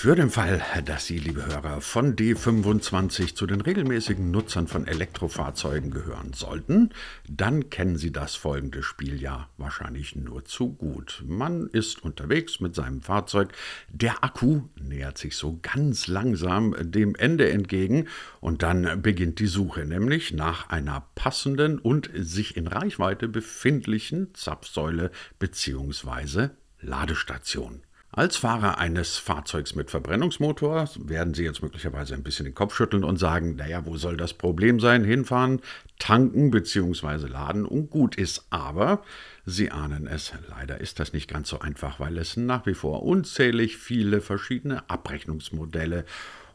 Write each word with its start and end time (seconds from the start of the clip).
Für 0.00 0.16
den 0.16 0.30
Fall, 0.30 0.62
dass 0.86 1.04
Sie, 1.04 1.18
liebe 1.18 1.44
Hörer, 1.44 1.82
von 1.82 2.16
D25 2.16 3.34
zu 3.34 3.46
den 3.46 3.60
regelmäßigen 3.60 4.30
Nutzern 4.30 4.66
von 4.66 4.86
Elektrofahrzeugen 4.86 5.90
gehören 5.90 6.32
sollten, 6.32 6.88
dann 7.28 7.68
kennen 7.68 7.98
Sie 7.98 8.10
das 8.10 8.34
folgende 8.34 8.82
Spiel 8.82 9.20
ja 9.20 9.50
wahrscheinlich 9.58 10.16
nur 10.16 10.46
zu 10.46 10.72
gut. 10.72 11.22
Man 11.26 11.66
ist 11.66 12.02
unterwegs 12.02 12.60
mit 12.60 12.74
seinem 12.74 13.02
Fahrzeug, 13.02 13.52
der 13.90 14.24
Akku 14.24 14.62
nähert 14.80 15.18
sich 15.18 15.36
so 15.36 15.58
ganz 15.60 16.06
langsam 16.06 16.74
dem 16.80 17.14
Ende 17.14 17.50
entgegen 17.50 18.08
und 18.40 18.62
dann 18.62 19.02
beginnt 19.02 19.38
die 19.38 19.48
Suche, 19.48 19.84
nämlich 19.84 20.32
nach 20.32 20.70
einer 20.70 21.08
passenden 21.14 21.78
und 21.78 22.08
sich 22.14 22.56
in 22.56 22.68
Reichweite 22.68 23.28
befindlichen 23.28 24.32
Zapfsäule 24.32 25.10
bzw. 25.38 26.48
Ladestation. 26.80 27.82
Als 28.12 28.36
Fahrer 28.36 28.78
eines 28.78 29.18
Fahrzeugs 29.18 29.76
mit 29.76 29.88
Verbrennungsmotor 29.88 30.90
werden 30.98 31.32
Sie 31.32 31.44
jetzt 31.44 31.62
möglicherweise 31.62 32.14
ein 32.14 32.24
bisschen 32.24 32.44
den 32.44 32.56
Kopf 32.56 32.74
schütteln 32.74 33.04
und 33.04 33.18
sagen, 33.18 33.54
naja, 33.54 33.86
wo 33.86 33.96
soll 33.98 34.16
das 34.16 34.34
Problem 34.34 34.80
sein? 34.80 35.04
Hinfahren, 35.04 35.60
tanken 36.00 36.50
bzw. 36.50 37.28
laden 37.28 37.64
und 37.64 37.88
gut 37.88 38.16
ist. 38.16 38.46
Aber 38.50 39.04
Sie 39.46 39.70
ahnen 39.70 40.08
es, 40.08 40.32
leider 40.48 40.80
ist 40.80 40.98
das 40.98 41.12
nicht 41.12 41.30
ganz 41.30 41.50
so 41.50 41.60
einfach, 41.60 42.00
weil 42.00 42.18
es 42.18 42.36
nach 42.36 42.66
wie 42.66 42.74
vor 42.74 43.04
unzählig 43.04 43.76
viele 43.76 44.20
verschiedene 44.20 44.90
Abrechnungsmodelle 44.90 46.04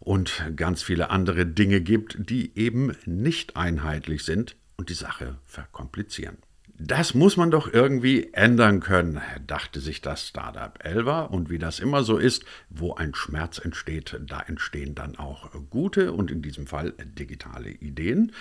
und 0.02 0.44
ganz 0.58 0.84
viele 0.84 1.10
andere 1.10 1.46
Dinge 1.46 1.80
gibt, 1.80 2.18
die 2.30 2.52
eben 2.58 2.98
nicht 3.06 3.56
einheitlich 3.56 4.26
sind 4.26 4.58
und 4.76 4.90
die 4.90 4.94
Sache 4.94 5.38
verkomplizieren. 5.46 6.36
Das 6.78 7.14
muss 7.14 7.38
man 7.38 7.52
doch 7.52 7.72
irgendwie 7.72 8.34
ändern 8.34 8.82
können, 8.82 9.22
dachte 9.48 9.80
sich 9.80 10.02
das 10.02 10.28
Startup 10.28 10.78
Elva. 10.84 11.22
Und 11.22 11.50
wie 11.50 11.58
das 11.58 11.80
immer 11.80 12.04
so 12.04 12.18
ist, 12.18 12.44
wo 12.70 12.94
ein 12.94 13.16
Schmerz 13.16 13.60
entsteht, 13.60 14.20
da 14.22 14.42
entstehen 14.42 14.94
dann 14.94 15.16
auch 15.16 15.52
gute 15.70 16.12
und 16.12 16.32
in 16.32 16.42
diesem 16.42 16.68
Fall 16.68 16.94
digitale 17.00 17.70
Ideen. 17.70 18.34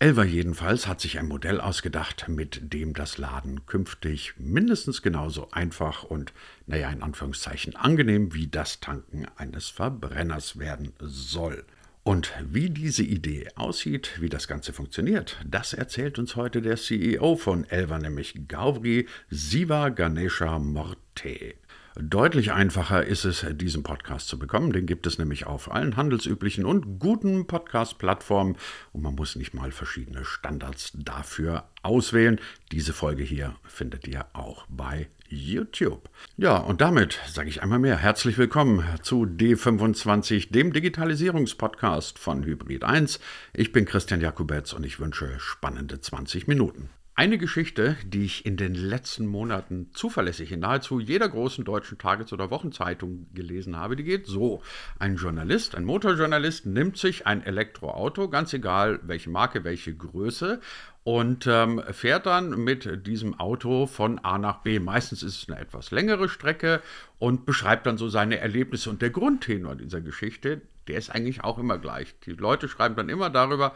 Elva 0.00 0.24
jedenfalls 0.24 0.88
hat 0.88 1.00
sich 1.00 1.18
ein 1.18 1.26
Modell 1.28 1.60
ausgedacht, 1.60 2.28
mit 2.28 2.72
dem 2.72 2.94
das 2.94 3.16
Laden 3.16 3.66
künftig 3.66 4.34
mindestens 4.38 5.02
genauso 5.02 5.50
einfach 5.52 6.02
und, 6.02 6.32
naja, 6.66 6.90
in 6.90 7.02
Anführungszeichen 7.02 7.76
angenehm 7.76 8.34
wie 8.34 8.48
das 8.48 8.80
Tanken 8.80 9.26
eines 9.36 9.68
Verbrenners 9.68 10.58
werden 10.58 10.92
soll. 11.00 11.64
Und 12.08 12.32
wie 12.40 12.70
diese 12.70 13.02
Idee 13.02 13.48
aussieht, 13.54 14.12
wie 14.18 14.30
das 14.30 14.48
Ganze 14.48 14.72
funktioniert, 14.72 15.36
das 15.46 15.74
erzählt 15.74 16.18
uns 16.18 16.36
heute 16.36 16.62
der 16.62 16.78
CEO 16.78 17.36
von 17.36 17.64
Elva, 17.64 17.98
nämlich 17.98 18.48
Gauri 18.48 19.06
Siva 19.28 19.90
Ganesha 19.90 20.58
Morte. 20.58 21.56
Deutlich 22.00 22.50
einfacher 22.52 23.04
ist 23.04 23.26
es, 23.26 23.44
diesen 23.52 23.82
Podcast 23.82 24.28
zu 24.28 24.38
bekommen. 24.38 24.72
Den 24.72 24.86
gibt 24.86 25.06
es 25.06 25.18
nämlich 25.18 25.44
auf 25.44 25.70
allen 25.70 25.98
handelsüblichen 25.98 26.64
und 26.64 26.98
guten 26.98 27.46
Podcast-Plattformen 27.46 28.56
und 28.92 29.02
man 29.02 29.14
muss 29.14 29.36
nicht 29.36 29.52
mal 29.52 29.70
verschiedene 29.70 30.24
Standards 30.24 30.92
dafür 30.94 31.68
auswählen. 31.82 32.40
Diese 32.72 32.94
Folge 32.94 33.22
hier 33.22 33.54
findet 33.64 34.08
ihr 34.08 34.24
auch 34.32 34.64
bei 34.70 35.08
YouTube. 35.28 36.08
Ja, 36.36 36.56
und 36.56 36.80
damit 36.80 37.20
sage 37.28 37.48
ich 37.48 37.62
einmal 37.62 37.78
mehr 37.78 37.96
herzlich 37.96 38.38
willkommen 38.38 38.84
zu 39.02 39.22
D25, 39.24 40.52
dem 40.52 40.72
Digitalisierungspodcast 40.72 42.18
von 42.18 42.44
Hybrid 42.44 42.84
1. 42.84 43.20
Ich 43.52 43.72
bin 43.72 43.84
Christian 43.84 44.20
Jakubetz 44.20 44.72
und 44.72 44.84
ich 44.84 45.00
wünsche 45.00 45.38
spannende 45.38 46.00
20 46.00 46.46
Minuten. 46.48 46.90
Eine 47.18 47.36
Geschichte, 47.36 47.96
die 48.06 48.24
ich 48.24 48.46
in 48.46 48.56
den 48.56 48.76
letzten 48.76 49.26
Monaten 49.26 49.90
zuverlässig 49.92 50.52
in 50.52 50.60
nahezu 50.60 51.00
jeder 51.00 51.28
großen 51.28 51.64
deutschen 51.64 51.98
Tages- 51.98 52.32
oder 52.32 52.52
Wochenzeitung 52.52 53.26
gelesen 53.34 53.74
habe, 53.74 53.96
die 53.96 54.04
geht 54.04 54.28
so. 54.28 54.62
Ein 55.00 55.16
Journalist, 55.16 55.74
ein 55.74 55.84
Motorjournalist 55.84 56.66
nimmt 56.66 56.96
sich 56.96 57.26
ein 57.26 57.42
Elektroauto, 57.42 58.28
ganz 58.28 58.52
egal 58.52 59.00
welche 59.02 59.30
Marke, 59.30 59.64
welche 59.64 59.96
Größe, 59.96 60.60
und 61.02 61.48
ähm, 61.48 61.82
fährt 61.90 62.26
dann 62.26 62.50
mit 62.50 63.04
diesem 63.08 63.34
Auto 63.40 63.86
von 63.88 64.20
A 64.20 64.38
nach 64.38 64.58
B. 64.58 64.78
Meistens 64.78 65.24
ist 65.24 65.42
es 65.42 65.48
eine 65.48 65.58
etwas 65.60 65.90
längere 65.90 66.28
Strecke 66.28 66.82
und 67.18 67.46
beschreibt 67.46 67.86
dann 67.86 67.98
so 67.98 68.08
seine 68.08 68.38
Erlebnisse. 68.38 68.90
Und 68.90 69.02
der 69.02 69.10
Grundtenor 69.10 69.74
dieser 69.74 70.00
Geschichte, 70.00 70.62
der 70.86 70.98
ist 70.98 71.10
eigentlich 71.10 71.42
auch 71.42 71.58
immer 71.58 71.78
gleich. 71.78 72.14
Die 72.26 72.34
Leute 72.34 72.68
schreiben 72.68 72.94
dann 72.94 73.08
immer 73.08 73.28
darüber, 73.28 73.74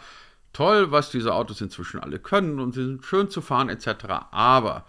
toll, 0.52 0.90
was 0.90 1.10
diese 1.10 1.34
Autos 1.34 1.60
inzwischen 1.60 2.00
alle 2.00 2.18
können 2.18 2.60
und 2.60 2.72
sie 2.72 2.84
sind 2.84 3.04
schön 3.04 3.30
zu 3.30 3.40
fahren 3.40 3.68
etc. 3.68 4.06
Aber 4.30 4.84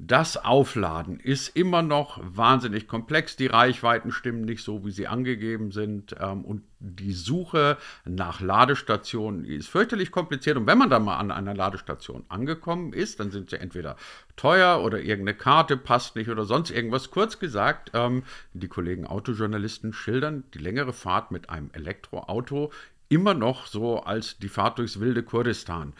das 0.00 0.36
Aufladen 0.36 1.18
ist 1.18 1.56
immer 1.56 1.82
noch 1.82 2.20
wahnsinnig 2.22 2.86
komplex. 2.86 3.34
Die 3.34 3.48
Reichweiten 3.48 4.12
stimmen 4.12 4.42
nicht 4.42 4.62
so, 4.62 4.86
wie 4.86 4.92
sie 4.92 5.08
angegeben 5.08 5.72
sind. 5.72 6.14
Ähm, 6.20 6.44
und 6.44 6.62
die 6.78 7.12
Suche 7.12 7.76
nach 8.04 8.40
Ladestationen 8.40 9.44
ist 9.44 9.68
fürchterlich 9.68 10.12
kompliziert. 10.12 10.56
Und 10.56 10.68
wenn 10.68 10.78
man 10.78 10.88
dann 10.88 11.04
mal 11.04 11.16
an 11.16 11.32
einer 11.32 11.52
Ladestation 11.52 12.24
angekommen 12.28 12.92
ist, 12.92 13.18
dann 13.18 13.32
sind 13.32 13.50
sie 13.50 13.58
entweder 13.58 13.96
teuer 14.36 14.84
oder 14.84 15.00
irgendeine 15.00 15.36
Karte 15.36 15.76
passt 15.76 16.14
nicht 16.14 16.30
oder 16.30 16.44
sonst 16.44 16.70
irgendwas. 16.70 17.10
Kurz 17.10 17.40
gesagt, 17.40 17.90
ähm, 17.94 18.22
die 18.52 18.68
Kollegen 18.68 19.04
Autojournalisten 19.04 19.92
schildern 19.92 20.44
die 20.54 20.58
längere 20.58 20.92
Fahrt 20.92 21.32
mit 21.32 21.50
einem 21.50 21.70
Elektroauto 21.72 22.70
immer 23.08 23.34
noch 23.34 23.66
so 23.66 24.00
als 24.02 24.38
die 24.38 24.48
Fahrt 24.48 24.78
durchs 24.78 25.00
wilde 25.00 25.22
Kurdistan. 25.22 25.92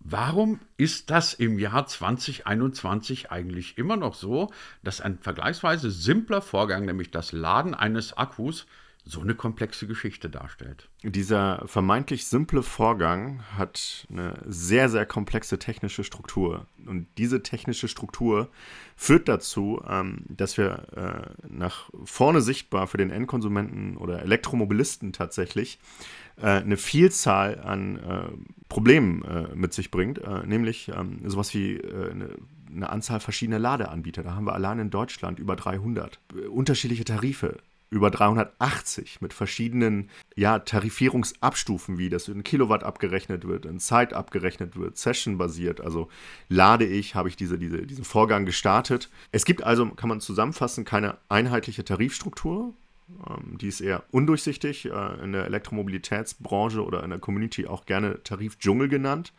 Warum 0.00 0.60
ist 0.76 1.10
das 1.10 1.34
im 1.34 1.58
Jahr 1.58 1.86
2021 1.86 3.30
eigentlich 3.30 3.76
immer 3.78 3.96
noch 3.96 4.14
so, 4.14 4.50
dass 4.82 5.00
ein 5.00 5.18
vergleichsweise 5.18 5.90
simpler 5.90 6.40
Vorgang, 6.40 6.84
nämlich 6.84 7.10
das 7.10 7.32
Laden 7.32 7.74
eines 7.74 8.16
Akkus, 8.16 8.66
so 9.08 9.22
eine 9.22 9.34
komplexe 9.34 9.86
Geschichte 9.86 10.28
darstellt. 10.28 10.90
Dieser 11.02 11.62
vermeintlich 11.66 12.26
simple 12.26 12.62
Vorgang 12.62 13.42
hat 13.56 14.06
eine 14.10 14.34
sehr, 14.46 14.90
sehr 14.90 15.06
komplexe 15.06 15.58
technische 15.58 16.04
Struktur. 16.04 16.66
Und 16.84 17.06
diese 17.16 17.42
technische 17.42 17.88
Struktur 17.88 18.50
führt 18.96 19.28
dazu, 19.28 19.82
ähm, 19.88 20.24
dass 20.28 20.58
wir 20.58 21.34
äh, 21.42 21.46
nach 21.48 21.88
vorne 22.04 22.42
sichtbar 22.42 22.86
für 22.86 22.98
den 22.98 23.10
Endkonsumenten 23.10 23.96
oder 23.96 24.20
Elektromobilisten 24.22 25.14
tatsächlich 25.14 25.78
eine 26.40 26.76
Vielzahl 26.76 27.60
an 27.60 27.96
äh, 27.96 28.22
Problemen 28.68 29.24
mit 29.54 29.72
sich 29.72 29.90
bringt, 29.90 30.20
nämlich 30.46 30.92
ähm, 30.94 31.18
sowas 31.24 31.54
wie 31.54 31.82
eine 31.82 32.30
eine 32.74 32.90
Anzahl 32.90 33.20
verschiedener 33.20 33.58
Ladeanbieter. 33.58 34.22
Da 34.22 34.34
haben 34.34 34.44
wir 34.44 34.52
allein 34.52 34.78
in 34.78 34.90
Deutschland 34.90 35.38
über 35.38 35.56
300. 35.56 36.20
Unterschiedliche 36.50 37.04
Tarife, 37.04 37.58
über 37.90 38.10
380 38.10 39.20
mit 39.20 39.32
verschiedenen 39.32 40.10
ja, 40.36 40.58
Tarifierungsabstufen, 40.58 41.98
wie 41.98 42.10
das 42.10 42.28
in 42.28 42.44
Kilowatt 42.44 42.84
abgerechnet 42.84 43.46
wird, 43.46 43.64
in 43.64 43.80
Zeit 43.80 44.12
abgerechnet 44.12 44.76
wird, 44.76 44.98
Session-basiert. 44.98 45.80
Also 45.80 46.08
lade 46.48 46.84
ich, 46.84 47.14
habe 47.14 47.28
ich 47.28 47.36
diese, 47.36 47.58
diese, 47.58 47.86
diesen 47.86 48.04
Vorgang 48.04 48.44
gestartet. 48.44 49.08
Es 49.32 49.44
gibt 49.44 49.62
also, 49.62 49.86
kann 49.90 50.08
man 50.08 50.20
zusammenfassen, 50.20 50.84
keine 50.84 51.16
einheitliche 51.28 51.84
Tarifstruktur. 51.84 52.74
Ähm, 53.28 53.58
die 53.58 53.68
ist 53.68 53.80
eher 53.80 54.04
undurchsichtig, 54.10 54.86
äh, 54.86 55.24
in 55.24 55.32
der 55.32 55.44
Elektromobilitätsbranche 55.46 56.84
oder 56.84 57.02
in 57.02 57.10
der 57.10 57.18
Community 57.18 57.66
auch 57.66 57.86
gerne 57.86 58.22
Tarifdschungel 58.22 58.88
genannt. 58.88 59.32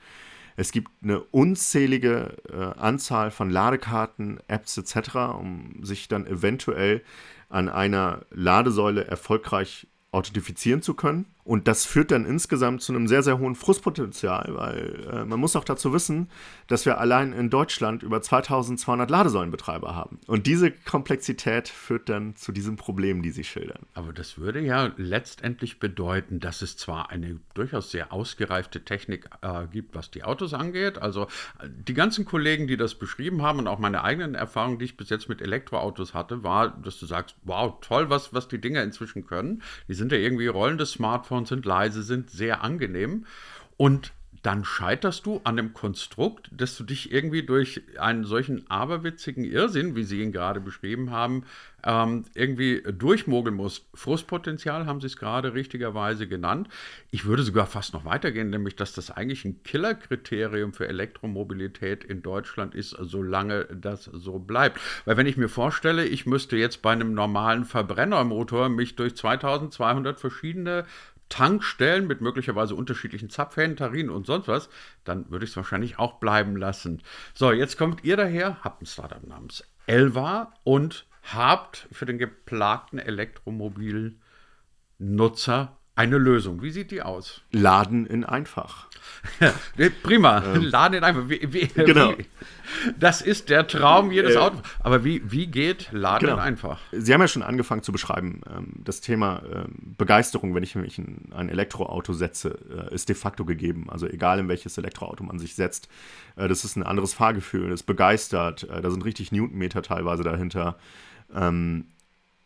Es 0.56 0.72
gibt 0.72 0.91
eine 1.02 1.22
unzählige 1.22 2.35
äh, 2.52 2.80
Anzahl 2.80 3.31
von 3.31 3.50
Ladekarten, 3.50 4.40
Apps 4.47 4.78
etc., 4.78 5.16
um 5.40 5.84
sich 5.84 6.07
dann 6.07 6.28
eventuell 6.28 7.02
an 7.47 7.69
einer 7.69 8.25
Ladesäule 8.31 9.06
erfolgreich 9.06 9.88
authentifizieren 10.12 10.81
zu 10.81 10.96
können. 10.96 11.25
Und 11.50 11.68
das 11.68 11.84
führt 11.84 12.12
dann 12.12 12.28
insgesamt 12.28 12.84
zu 12.84 12.94
einem 12.94 13.08
sehr, 13.08 13.24
sehr 13.24 13.40
hohen 13.40 13.56
Frustpotenzial, 13.56 14.50
weil 14.50 15.08
äh, 15.12 15.26
man 15.26 15.40
muss 15.40 15.56
auch 15.56 15.64
dazu 15.64 15.92
wissen, 15.94 16.30
dass 16.68 16.86
wir 16.86 17.00
allein 17.00 17.34
in 17.34 17.50
Deutschland 17.50 18.04
über 18.04 18.22
2200 18.22 19.10
Ladesäulenbetreiber 19.10 19.96
haben. 19.96 20.20
Und 20.28 20.46
diese 20.46 20.70
Komplexität 20.70 21.68
führt 21.68 22.08
dann 22.08 22.36
zu 22.36 22.52
diesen 22.52 22.75
Problemen, 22.75 23.24
die 23.24 23.31
Sie 23.31 23.44
schildern. 23.44 23.88
Aber 23.96 24.13
das 24.13 24.38
würde 24.38 24.60
ja 24.60 24.92
letztendlich 24.98 25.80
bedeuten, 25.80 26.40
dass 26.40 26.62
es 26.62 26.78
zwar 26.78 27.10
eine 27.10 27.40
durchaus 27.56 27.90
sehr 27.90 28.13
ausgereifte 28.13 28.86
Technik 28.86 29.28
äh, 29.42 29.66
gibt, 29.72 29.95
was 29.95 30.12
die 30.12 30.24
Autos 30.24 30.54
angeht. 30.54 31.00
Also 31.00 31.25
die 31.63 31.95
ganzen 31.95 32.25
Kollegen, 32.25 32.68
die 32.68 32.78
das 32.78 32.94
beschrieben 32.94 33.42
haben 33.42 33.57
und 33.57 33.68
auch 33.68 33.80
meine 33.80 34.04
eigenen 34.04 34.36
Erfahrungen, 34.36 34.78
die 34.78 34.86
ich 34.86 34.98
bis 34.98 35.10
jetzt 35.10 35.30
mit 35.30 35.42
Elektroautos 35.42 36.13
hatte, 36.13 36.44
war, 36.44 36.69
dass 36.69 37.00
du 37.00 37.07
sagst, 37.07 37.36
wow, 37.45 37.74
toll, 37.81 38.12
was, 38.12 38.36
was 38.36 38.48
die 38.48 38.62
Dinger 38.62 38.84
inzwischen 38.84 39.25
können. 39.25 39.63
Die 39.88 39.95
sind 39.95 40.12
ja 40.12 40.19
irgendwie 40.19 40.45
rollende 40.45 40.86
Smartphones 40.86 41.38
und 41.39 41.47
sind 41.47 41.65
leise, 41.65 42.03
sind 42.03 42.30
sehr 42.30 42.63
angenehm. 42.63 43.25
Und 43.77 44.12
dann 44.44 44.63
scheiterst 44.63 45.25
du 45.25 45.41
an 45.44 45.57
dem 45.57 45.74
Konstrukt, 45.74 46.50
dass 46.51 46.77
du 46.77 46.83
dich 46.83 47.12
irgendwie 47.12 47.44
durch 47.44 47.81
einen 48.00 48.24
solchen 48.24 48.69
aberwitzigen 48.69 49.44
Irrsinn, 49.44 49.95
wie 49.95 50.03
Sie 50.03 50.21
ihn 50.21 50.31
gerade 50.31 50.62
beschrieben 50.62 51.12
haben, 51.12 51.44
ähm, 51.83 52.24
irgendwie 52.36 52.81
durchmogeln 52.81 53.56
musst. 53.56 53.86
Frustpotenzial 53.94 54.86
haben 54.86 55.01
Sie 55.01 55.07
es 55.07 55.18
gerade 55.18 55.53
richtigerweise 55.53 56.27
genannt. 56.27 56.69
Ich 57.12 57.25
würde 57.25 57.44
sogar 57.44 57.68
fast 57.68 57.94
noch 57.94 58.06
weitergehen, 58.06 58.50
nämlich, 58.50 58.75
dass 58.75 58.94
das 58.94 59.12
eigentlich 59.12 59.44
ein 59.44 59.63
Killerkriterium 59.63 60.74
für 60.74 60.88
Elektromobilität 60.88 62.03
in 62.03 62.21
Deutschland 62.21 62.75
ist, 62.75 62.95
solange 63.00 63.65
das 63.65 64.06
so 64.06 64.39
bleibt. 64.39 64.80
Weil 65.06 65.18
wenn 65.18 65.27
ich 65.27 65.38
mir 65.38 65.50
vorstelle, 65.50 66.06
ich 66.06 66.25
müsste 66.25 66.56
jetzt 66.56 66.81
bei 66.81 66.92
einem 66.92 67.13
normalen 67.13 67.65
Verbrennermotor 67.65 68.69
mich 68.69 68.95
durch 68.95 69.15
2200 69.15 70.19
verschiedene 70.19 70.85
Tankstellen 71.30 72.08
mit 72.08 72.22
möglicherweise 72.22 72.76
unterschiedlichen 72.76 73.30
Zapfhähnen, 73.30 73.78
Tarinen 73.78 74.12
und 74.12 74.26
sonst 74.26 74.48
was, 74.48 74.70
dann 75.04 75.30
würde 75.30 75.46
ich 75.46 75.52
es 75.52 75.58
wahrscheinlich 75.58 76.00
auch 76.00 76.20
bleiben 76.20 76.58
lassen. 76.58 77.04
So, 77.34 77.52
jetzt 77.52 77.78
kommt 77.78 78.04
ihr 78.04 78.18
daher, 78.18 78.64
habt 78.64 78.81
ein 78.81 78.88
Startup 78.88 79.26
namens 79.26 79.64
Elva 79.86 80.54
und 80.64 81.06
habt 81.24 81.88
für 81.92 82.06
den 82.06 82.18
geplagten 82.18 83.00
Elektromobilnutzer 83.00 85.79
eine 86.00 86.18
Lösung. 86.18 86.62
Wie 86.62 86.72
sieht 86.72 86.92
die 86.92 87.01
aus? 87.01 87.42
Laden 87.51 88.06
in 88.06 88.24
einfach. 88.24 88.88
Prima, 90.04 90.42
ähm, 90.46 90.63
Laden 90.63 91.00
in 91.00 91.04
einfach. 91.04 91.28
Wie, 91.28 91.42
wie, 91.51 91.68
genau. 91.68 92.18
Wie, 92.18 92.25
das 92.98 93.22
ist 93.22 93.50
der 93.50 93.68
Traum 93.68 94.10
jedes 94.10 94.36
äh, 94.36 94.38
Autos. 94.38 94.62
Aber 94.80 95.04
wie, 95.04 95.22
wie 95.30 95.48
geht 95.48 95.90
Laden 95.92 96.28
genau. 96.28 96.38
in 96.38 96.40
einfach? 96.40 96.80
Sie 96.94 97.13
haben 97.13 97.19
ja 97.19 97.28
schon 97.28 97.44
angefangen 97.44 97.84
zu 97.84 97.92
beschreiben, 97.92 98.40
ähm, 98.50 98.68
das 98.78 99.01
Thema 99.01 99.42
ähm, 99.54 99.96
Begeisterung, 99.98 100.56
wenn 100.56 100.63
ich 100.63 100.74
mich 100.75 100.98
in 100.98 101.34
ein 101.36 101.50
Elektroauto 101.50 102.13
setze, 102.13 102.57
äh, 102.90 102.95
ist 102.95 103.10
de 103.10 103.16
facto 103.18 103.44
gegeben. 103.44 103.90
Also 103.90 104.07
egal 104.07 104.40
in 104.40 104.48
welches 104.48 104.78
Elektroauto 104.78 105.25
man 105.25 105.38
sich 105.38 105.56
setzt, 105.56 105.90
äh, 106.38 106.48
das 106.48 106.63
ist 106.63 106.78
ein 106.78 106.84
anderes 106.84 107.13
Fahrgefühl, 107.13 107.72
das 107.72 107.84
begeistert, 107.84 108.63
äh, 108.69 108.81
da 108.81 108.90
sind 108.90 109.04
richtig 109.04 109.34
Newtonmeter 109.34 109.81
teilweise 109.81 110.24
dahinter. 110.24 110.78
Ähm, 111.36 111.88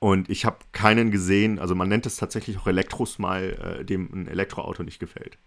und 0.03 0.29
ich 0.29 0.43
habe 0.43 0.57
keinen 0.73 1.11
gesehen, 1.11 1.59
also 1.59 1.75
man 1.75 1.87
nennt 1.87 2.05
es 2.05 2.17
tatsächlich 2.17 2.57
auch 2.57 2.67
Elektrosmile, 2.67 3.79
äh, 3.79 3.85
dem 3.85 4.09
ein 4.11 4.27
Elektroauto 4.27 4.83
nicht 4.83 4.99
gefällt. 4.99 5.37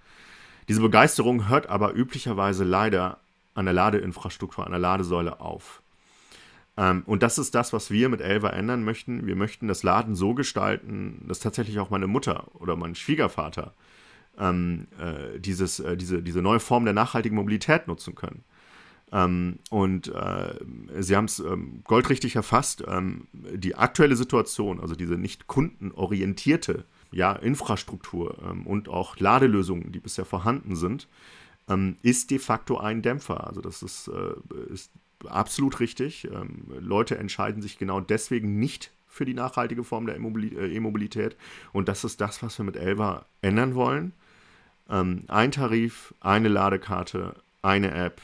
Diese 0.66 0.80
Begeisterung 0.80 1.50
hört 1.50 1.68
aber 1.68 1.94
üblicherweise 1.94 2.64
leider 2.64 3.20
an 3.52 3.66
der 3.66 3.74
Ladeinfrastruktur, 3.74 4.64
an 4.64 4.72
der 4.72 4.80
Ladesäule 4.80 5.42
auf. 5.42 5.82
Ähm, 6.78 7.02
und 7.04 7.22
das 7.22 7.36
ist 7.36 7.54
das, 7.54 7.74
was 7.74 7.90
wir 7.90 8.08
mit 8.08 8.22
Elva 8.22 8.48
ändern 8.48 8.82
möchten. 8.82 9.26
Wir 9.26 9.36
möchten 9.36 9.68
das 9.68 9.82
Laden 9.82 10.14
so 10.14 10.32
gestalten, 10.32 11.26
dass 11.28 11.40
tatsächlich 11.40 11.78
auch 11.78 11.90
meine 11.90 12.06
Mutter 12.06 12.46
oder 12.54 12.76
mein 12.76 12.94
Schwiegervater 12.94 13.74
ähm, 14.38 14.86
äh, 14.98 15.38
dieses, 15.38 15.80
äh, 15.80 15.98
diese, 15.98 16.22
diese 16.22 16.40
neue 16.40 16.60
Form 16.60 16.86
der 16.86 16.94
nachhaltigen 16.94 17.36
Mobilität 17.36 17.88
nutzen 17.88 18.14
können. 18.14 18.42
Ähm, 19.12 19.58
und 19.70 20.08
äh, 20.08 20.54
Sie 20.98 21.16
haben 21.16 21.26
es 21.26 21.38
ähm, 21.38 21.82
goldrichtig 21.84 22.36
erfasst. 22.36 22.82
Ähm, 22.86 23.28
die 23.32 23.76
aktuelle 23.76 24.16
Situation, 24.16 24.80
also 24.80 24.94
diese 24.94 25.14
nicht 25.14 25.46
kundenorientierte 25.46 26.84
ja, 27.12 27.32
Infrastruktur 27.32 28.36
ähm, 28.42 28.66
und 28.66 28.88
auch 28.88 29.18
Ladelösungen, 29.18 29.92
die 29.92 30.00
bisher 30.00 30.24
vorhanden 30.24 30.74
sind, 30.74 31.06
ähm, 31.68 31.96
ist 32.02 32.30
de 32.30 32.38
facto 32.38 32.78
ein 32.78 33.02
Dämpfer. 33.02 33.46
Also 33.46 33.60
das 33.60 33.82
ist, 33.82 34.08
äh, 34.08 34.72
ist 34.72 34.90
absolut 35.24 35.78
richtig. 35.80 36.28
Ähm, 36.32 36.64
Leute 36.80 37.16
entscheiden 37.16 37.62
sich 37.62 37.78
genau 37.78 38.00
deswegen 38.00 38.58
nicht 38.58 38.90
für 39.06 39.24
die 39.24 39.34
nachhaltige 39.34 39.84
Form 39.84 40.06
der 40.06 40.16
äh, 40.16 40.74
E-Mobilität. 40.74 41.36
Und 41.72 41.88
das 41.88 42.02
ist 42.04 42.20
das, 42.20 42.42
was 42.42 42.58
wir 42.58 42.64
mit 42.64 42.76
Elva 42.76 43.24
ändern 43.40 43.74
wollen. 43.74 44.12
ein 44.88 45.50
Tarif, 45.50 46.14
eine 46.20 46.46
Ladekarte, 46.46 47.34
eine 47.60 47.90
App, 47.90 48.20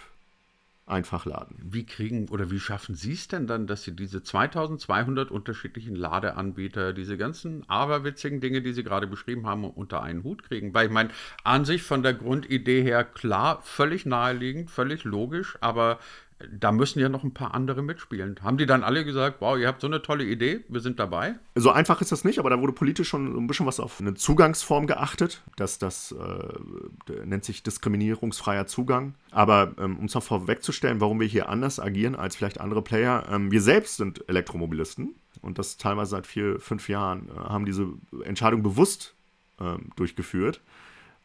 einfach 0.92 1.24
laden. 1.26 1.56
Wie 1.62 1.84
kriegen 1.84 2.28
oder 2.28 2.50
wie 2.50 2.60
schaffen 2.60 2.94
Sie 2.94 3.12
es 3.12 3.26
denn 3.26 3.46
dann, 3.46 3.66
dass 3.66 3.82
Sie 3.82 3.96
diese 3.96 4.22
2200 4.22 5.30
unterschiedlichen 5.30 5.96
Ladeanbieter, 5.96 6.92
diese 6.92 7.16
ganzen 7.16 7.68
aberwitzigen 7.68 8.40
Dinge, 8.40 8.62
die 8.62 8.72
Sie 8.72 8.84
gerade 8.84 9.06
beschrieben 9.06 9.46
haben, 9.46 9.64
unter 9.64 10.02
einen 10.02 10.22
Hut 10.22 10.44
kriegen? 10.44 10.74
Weil 10.74 10.86
ich 10.86 10.92
meine, 10.92 11.10
an 11.42 11.64
sich 11.64 11.82
von 11.82 12.02
der 12.02 12.14
Grundidee 12.14 12.82
her 12.82 13.04
klar, 13.04 13.62
völlig 13.62 14.06
naheliegend, 14.06 14.70
völlig 14.70 15.04
logisch, 15.04 15.56
aber 15.60 15.98
da 16.50 16.72
müssen 16.72 17.00
ja 17.00 17.08
noch 17.08 17.24
ein 17.24 17.34
paar 17.34 17.54
andere 17.54 17.82
mitspielen. 17.82 18.36
Haben 18.42 18.56
die 18.56 18.66
dann 18.66 18.82
alle 18.82 19.04
gesagt, 19.04 19.40
wow, 19.40 19.58
ihr 19.58 19.68
habt 19.68 19.80
so 19.80 19.86
eine 19.86 20.02
tolle 20.02 20.24
Idee, 20.24 20.64
wir 20.68 20.80
sind 20.80 20.98
dabei? 20.98 21.34
So 21.54 21.70
einfach 21.70 22.00
ist 22.00 22.12
das 22.12 22.24
nicht, 22.24 22.38
aber 22.38 22.50
da 22.50 22.60
wurde 22.60 22.72
politisch 22.72 23.08
schon 23.08 23.36
ein 23.36 23.46
bisschen 23.46 23.66
was 23.66 23.80
auf 23.80 24.00
eine 24.00 24.14
Zugangsform 24.14 24.86
geachtet. 24.86 25.42
dass 25.56 25.78
das 25.78 26.12
äh, 26.12 27.24
nennt 27.24 27.44
sich 27.44 27.62
diskriminierungsfreier 27.62 28.66
Zugang. 28.66 29.14
Aber 29.30 29.74
ähm, 29.78 29.98
um 29.98 30.06
es 30.06 30.14
noch 30.14 30.22
vorwegzustellen, 30.22 31.00
warum 31.00 31.20
wir 31.20 31.26
hier 31.26 31.48
anders 31.48 31.80
agieren 31.80 32.14
als 32.14 32.36
vielleicht 32.36 32.60
andere 32.60 32.82
Player, 32.82 33.26
ähm, 33.30 33.50
wir 33.50 33.62
selbst 33.62 33.96
sind 33.96 34.28
Elektromobilisten 34.28 35.14
und 35.40 35.58
das 35.58 35.76
teilweise 35.76 36.12
seit 36.12 36.26
vier, 36.26 36.60
fünf 36.60 36.88
Jahren, 36.88 37.28
äh, 37.28 37.38
haben 37.38 37.64
diese 37.64 37.88
Entscheidung 38.24 38.62
bewusst 38.62 39.14
äh, 39.60 39.76
durchgeführt 39.96 40.60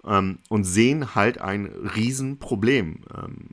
ähm, 0.05 0.39
und 0.49 0.63
sehen 0.63 1.15
halt 1.15 1.39
ein 1.39 1.65
Riesenproblem. 1.65 3.03
Ähm, 3.15 3.49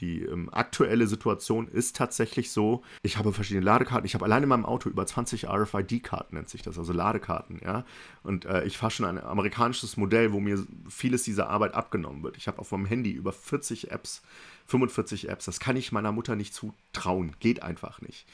die 0.00 0.22
ähm, 0.22 0.48
aktuelle 0.52 1.06
Situation 1.06 1.68
ist 1.68 1.96
tatsächlich 1.96 2.50
so, 2.50 2.82
ich 3.02 3.16
habe 3.16 3.32
verschiedene 3.32 3.64
Ladekarten, 3.64 4.06
ich 4.06 4.14
habe 4.14 4.24
allein 4.24 4.42
in 4.42 4.48
meinem 4.48 4.64
Auto 4.64 4.88
über 4.88 5.06
20 5.06 5.48
RFID-Karten, 5.48 6.36
nennt 6.36 6.48
sich 6.48 6.62
das, 6.62 6.78
also 6.78 6.92
Ladekarten, 6.92 7.60
ja. 7.64 7.84
Und 8.22 8.44
äh, 8.44 8.64
ich 8.64 8.78
fahre 8.78 8.90
schon 8.90 9.06
ein 9.06 9.22
amerikanisches 9.22 9.96
Modell, 9.96 10.32
wo 10.32 10.40
mir 10.40 10.64
vieles 10.88 11.24
dieser 11.24 11.48
Arbeit 11.48 11.74
abgenommen 11.74 12.22
wird. 12.22 12.36
Ich 12.36 12.48
habe 12.48 12.58
auf 12.58 12.70
meinem 12.72 12.86
Handy 12.86 13.10
über 13.10 13.32
40 13.32 13.90
Apps, 13.90 14.22
45 14.66 15.28
Apps, 15.28 15.44
das 15.44 15.60
kann 15.60 15.76
ich 15.76 15.92
meiner 15.92 16.12
Mutter 16.12 16.36
nicht 16.36 16.54
zutrauen, 16.54 17.34
geht 17.40 17.62
einfach 17.62 18.00
nicht. 18.00 18.26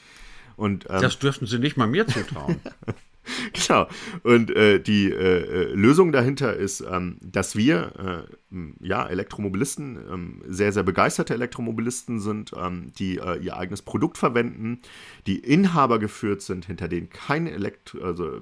Und, 0.55 0.89
ähm, 0.89 1.01
das 1.01 1.19
dürften 1.19 1.47
Sie 1.47 1.59
nicht 1.59 1.77
mal 1.77 1.87
mir 1.87 2.07
zutrauen. 2.07 2.59
genau. 3.53 3.87
Und 4.23 4.55
äh, 4.55 4.79
die 4.79 5.11
äh, 5.11 5.15
äh, 5.15 5.73
Lösung 5.73 6.11
dahinter 6.11 6.55
ist, 6.55 6.81
ähm, 6.81 7.17
dass 7.21 7.55
wir, 7.55 8.25
äh, 8.51 8.57
ja, 8.79 9.05
Elektromobilisten, 9.05 9.97
ähm, 10.11 10.41
sehr, 10.47 10.71
sehr 10.71 10.83
begeisterte 10.83 11.33
Elektromobilisten 11.33 12.19
sind, 12.19 12.51
ähm, 12.57 12.91
die 12.97 13.17
äh, 13.17 13.37
ihr 13.37 13.57
eigenes 13.57 13.81
Produkt 13.81 14.17
verwenden, 14.17 14.79
die 15.27 15.39
Inhaber 15.39 15.99
geführt 15.99 16.41
sind, 16.41 16.65
hinter 16.65 16.87
denen 16.87 17.09
kein 17.09 17.47
Elektro 17.47 18.01
also, 18.01 18.41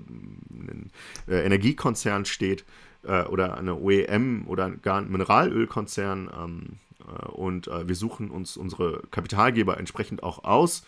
ein 0.49 0.91
äh, 1.27 1.43
Energiekonzern 1.43 2.25
steht 2.25 2.65
oder 3.29 3.57
eine 3.57 3.75
OEM 3.75 4.47
oder 4.47 4.69
gar 4.69 5.01
ein 5.01 5.11
Mineralölkonzern. 5.11 6.29
Ähm, 6.41 6.63
und 7.33 7.67
wir 7.67 7.95
suchen 7.95 8.31
uns 8.31 8.55
unsere 8.55 9.01
Kapitalgeber 9.11 9.77
entsprechend 9.77 10.23
auch 10.23 10.45
aus 10.45 10.85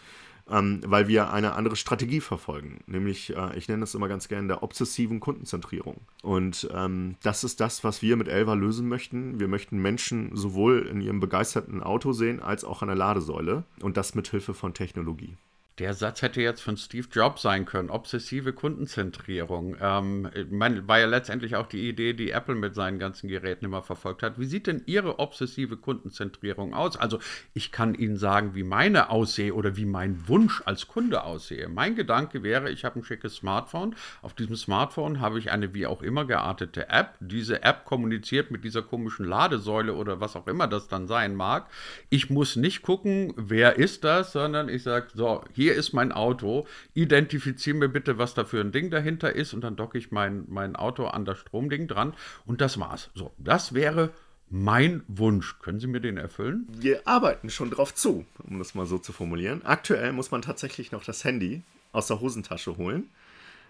ähm, 0.50 0.82
weil 0.86 1.08
wir 1.08 1.32
eine 1.32 1.54
andere 1.54 1.76
Strategie 1.76 2.22
verfolgen, 2.22 2.82
nämlich, 2.86 3.36
äh, 3.36 3.58
ich 3.58 3.68
nenne 3.68 3.82
das 3.82 3.96
immer 3.96 4.08
ganz 4.08 4.28
gerne, 4.28 4.48
der 4.48 4.64
obsessiven 4.64 5.20
Kundenzentrierung. 5.20 6.02
Und 6.22 6.70
ähm, 6.74 7.16
das 7.24 7.44
ist 7.44 7.60
das, 7.60 7.84
was 7.84 8.02
wir 8.02 8.16
mit 8.16 8.28
Elva 8.28 8.54
lösen 8.54 8.88
möchten. 8.88 9.40
Wir 9.40 9.48
möchten 9.48 9.78
Menschen 9.78 10.36
sowohl 10.36 10.88
in 10.88 11.02
ihrem 11.02 11.20
begeisterten 11.20 11.82
Auto 11.82 12.14
sehen, 12.14 12.42
als 12.42 12.64
auch 12.64 12.82
an 12.82 12.88
der 12.88 12.98
Ladesäule 12.98 13.64
und 13.82 13.98
das 13.98 14.16
mit 14.16 14.28
Hilfe 14.28 14.54
von 14.54 14.74
Technologie. 14.74 15.38
Der 15.78 15.94
Satz 15.94 16.22
hätte 16.22 16.42
jetzt 16.42 16.62
von 16.62 16.78
Steve 16.78 17.08
Jobs 17.12 17.42
sein 17.42 17.66
können, 17.66 17.90
obsessive 17.90 18.54
Kundenzentrierung. 18.54 19.76
Ähm, 19.82 20.30
mein, 20.50 20.88
war 20.88 21.00
ja 21.00 21.06
letztendlich 21.06 21.58
auch 21.58 21.68
die 21.68 21.90
Idee, 21.90 22.14
die 22.14 22.32
Apple 22.32 22.56
mit 22.56 22.76
seinen 22.76 22.98
ganzen 22.98 23.28
Geräten 23.28 23.66
immer 23.66 23.82
verfolgt 23.82 24.24
hat. 24.24 24.40
Wie 24.40 24.46
sieht 24.46 24.68
denn 24.68 24.84
Ihre 24.86 25.20
obsessive 25.20 25.76
Kundenzentrierung 25.76 26.74
aus? 26.74 26.96
Also 26.96 27.20
ich 27.54 27.74
kann 27.74 27.94
Ihnen 27.94 28.16
sagen, 28.16 28.56
wie 28.56 28.64
meine 28.64 29.10
aussehe 29.10 29.54
oder 29.54 29.76
wie 29.76 29.84
mein 29.84 30.30
Wunsch 30.30 30.64
als 30.66 30.88
Kunde 30.88 31.26
aussehe. 31.26 31.68
Mein 31.68 31.96
Gedanke 31.96 32.42
wäre, 32.42 32.70
ich 32.70 32.86
habe 32.86 33.00
ein 33.00 33.04
schickes 33.04 33.36
Smartphone. 33.36 33.98
Auf 34.22 34.34
diesem 34.34 34.56
Smartphone 34.56 35.20
habe 35.20 35.40
ich 35.40 35.52
eine 35.52 35.74
wie 35.74 35.88
auch 35.88 36.02
immer 36.02 36.24
geartete 36.24 36.88
App. 36.88 37.16
Diese 37.20 37.64
App 37.64 37.84
kommuniziert 37.84 38.50
mit 38.50 38.64
dieser 38.64 38.82
komischen 38.82 39.26
Ladesäule 39.26 39.94
oder 39.94 40.22
was 40.22 40.38
auch 40.38 40.48
immer 40.48 40.68
das 40.68 40.88
dann 40.88 41.08
sein 41.10 41.36
mag. 41.36 41.68
Ich 42.10 42.30
muss 42.30 42.56
nicht 42.56 42.82
gucken, 42.82 43.34
wer 43.36 43.76
ist 43.76 44.06
das, 44.06 44.32
sondern 44.32 44.70
ich 44.70 44.84
sage, 44.84 45.08
so, 45.14 45.44
hier 45.52 45.65
hier 45.66 45.74
ist 45.74 45.94
mein 45.94 46.12
Auto, 46.12 46.68
identifiziere 46.94 47.76
mir 47.76 47.90
bitte, 47.90 48.20
was 48.20 48.36
da 48.36 48.46
für 48.46 48.62
ein 48.62 48.72
Ding 48.72 48.92
dahinter 48.92 49.34
ist 49.34 49.52
und 49.56 49.62
dann 49.62 49.76
docke 49.76 49.98
ich 49.98 50.12
mein, 50.12 50.44
mein 50.48 50.76
Auto 50.76 51.08
an 51.08 51.26
das 51.26 51.40
Stromding 51.40 51.88
dran 51.88 52.14
und 52.46 52.62
das 52.62 52.80
war's. 52.80 53.10
So, 53.16 53.32
das 53.40 53.74
wäre 53.74 54.12
mein 54.52 55.02
Wunsch. 55.08 55.58
Können 55.58 55.80
Sie 55.80 55.88
mir 55.88 56.02
den 56.02 56.18
erfüllen? 56.18 56.68
Wir 56.72 57.08
arbeiten 57.08 57.50
schon 57.50 57.72
drauf 57.72 57.96
zu, 57.96 58.28
um 58.48 58.60
das 58.60 58.76
mal 58.76 58.86
so 58.86 59.00
zu 59.00 59.12
formulieren. 59.12 59.66
Aktuell 59.66 60.12
muss 60.12 60.30
man 60.30 60.44
tatsächlich 60.44 60.92
noch 60.92 61.04
das 61.04 61.24
Handy 61.24 61.64
aus 61.92 62.06
der 62.06 62.22
Hosentasche 62.22 62.78
holen 62.78 63.10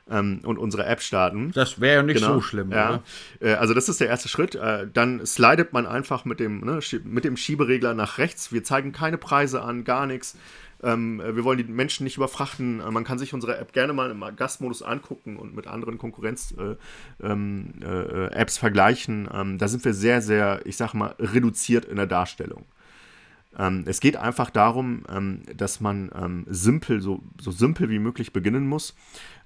ähm, 0.09 0.41
und 0.43 0.57
unsere 0.57 0.85
App 0.85 1.01
starten. 1.01 1.51
Das 1.53 1.79
wäre 1.79 1.95
ja 1.95 2.03
nicht 2.03 2.19
genau. 2.19 2.35
so 2.35 2.41
schlimm, 2.41 2.71
ja. 2.71 3.01
Äh, 3.39 3.53
also 3.53 3.73
das 3.73 3.89
ist 3.89 3.99
der 3.99 4.07
erste 4.07 4.29
Schritt. 4.29 4.55
Äh, 4.55 4.87
dann 4.93 5.25
slidet 5.25 5.73
man 5.73 5.85
einfach 5.85 6.25
mit 6.25 6.39
dem, 6.39 6.59
ne, 6.59 6.79
mit 7.03 7.23
dem 7.23 7.37
Schieberegler 7.37 7.93
nach 7.93 8.17
rechts. 8.17 8.51
Wir 8.51 8.63
zeigen 8.63 8.91
keine 8.91 9.17
Preise 9.17 9.61
an, 9.61 9.83
gar 9.83 10.05
nichts. 10.05 10.37
Ähm, 10.83 11.21
wir 11.23 11.43
wollen 11.43 11.57
die 11.57 11.63
Menschen 11.63 12.03
nicht 12.03 12.17
überfrachten. 12.17 12.77
Man 12.77 13.03
kann 13.03 13.19
sich 13.19 13.33
unsere 13.33 13.57
App 13.57 13.73
gerne 13.73 13.93
mal 13.93 14.11
im 14.11 14.23
Gastmodus 14.35 14.81
angucken 14.81 15.37
und 15.37 15.55
mit 15.55 15.67
anderen 15.67 15.97
Konkurrenz-Apps 15.97 16.77
äh, 17.21 17.31
ähm, 17.31 17.73
äh, 17.81 18.47
vergleichen. 18.47 19.27
Ähm, 19.33 19.57
da 19.57 19.67
sind 19.67 19.85
wir 19.85 19.93
sehr, 19.93 20.21
sehr, 20.21 20.61
ich 20.65 20.77
sag 20.77 20.93
mal, 20.93 21.15
reduziert 21.19 21.85
in 21.85 21.97
der 21.97 22.07
Darstellung. 22.07 22.65
Ähm, 23.57 23.83
es 23.85 23.99
geht 23.99 24.17
einfach 24.17 24.49
darum, 24.49 25.03
ähm, 25.09 25.43
dass 25.55 25.79
man 25.79 26.11
ähm, 26.15 26.45
simpel, 26.47 27.01
so, 27.01 27.21
so 27.39 27.51
simpel 27.51 27.89
wie 27.89 27.99
möglich 27.99 28.33
beginnen 28.33 28.67
muss. 28.67 28.95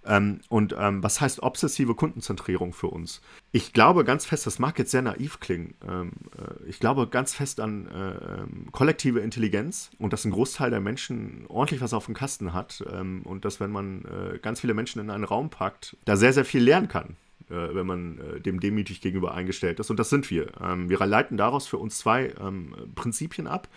Ähm, 0.06 0.39
und 0.48 0.75
ähm, 0.78 1.04
was 1.04 1.20
heißt 1.20 1.44
obsessive 1.44 1.94
Kundenzentrierung 1.94 2.74
für 2.74 2.88
uns? 2.88 3.22
Ich 3.51 3.74
glaube 3.74 4.06
ganz 4.06 4.25
fest, 4.25 4.46
das 4.46 4.58
mag 4.58 4.80
jetzt 4.80 4.92
sehr 4.92 5.01
naiv 5.01 5.39
klingen, 5.39 5.74
äh, 5.86 6.70
ich 6.70 6.80
glaube 6.80 7.08
ganz 7.08 7.34
fest 7.34 7.60
an 7.60 7.88
äh, 7.88 8.72
kollektive 8.72 9.20
Intelligenz 9.20 9.92
und 10.00 10.13
dass 10.13 10.24
ein 10.24 10.32
Großteil 10.32 10.70
der 10.70 10.80
Menschen 10.80 11.46
ordentlich 11.48 11.82
was 11.82 11.94
auf 11.94 12.06
dem 12.06 12.16
Kasten 12.16 12.54
hat 12.54 12.82
und 13.24 13.44
dass, 13.44 13.60
wenn 13.60 13.72
man 13.72 14.06
äh, 14.06 14.39
ganz 14.39 14.62
viele 14.62 14.74
Menschen 14.74 15.00
in 15.01 15.10
einen 15.10 15.24
Raum 15.24 15.50
packt, 15.50 15.98
da 16.06 16.16
sehr, 16.16 16.34
sehr 16.34 16.46
viel 16.46 16.63
lernen 16.63 16.88
kann 16.88 17.16
wenn 17.53 17.88
man 17.88 18.20
äh, 18.20 18.39
dem 18.39 18.60
demütig 18.60 19.01
gegenüber 19.01 19.34
eingestellt 19.34 19.79
ist. 19.79 19.89
Und 19.89 20.00
das 20.00 20.10
sind 20.10 20.29
wir. 20.29 20.51
Ähm, 20.62 20.89
wir 20.89 21.00
leiten 21.06 21.38
daraus 21.38 21.68
für 21.68 21.77
uns 21.77 21.98
zwei 21.98 22.34
ähm, 22.39 22.75
Prinzipien 22.96 23.48
ab, 23.48 23.68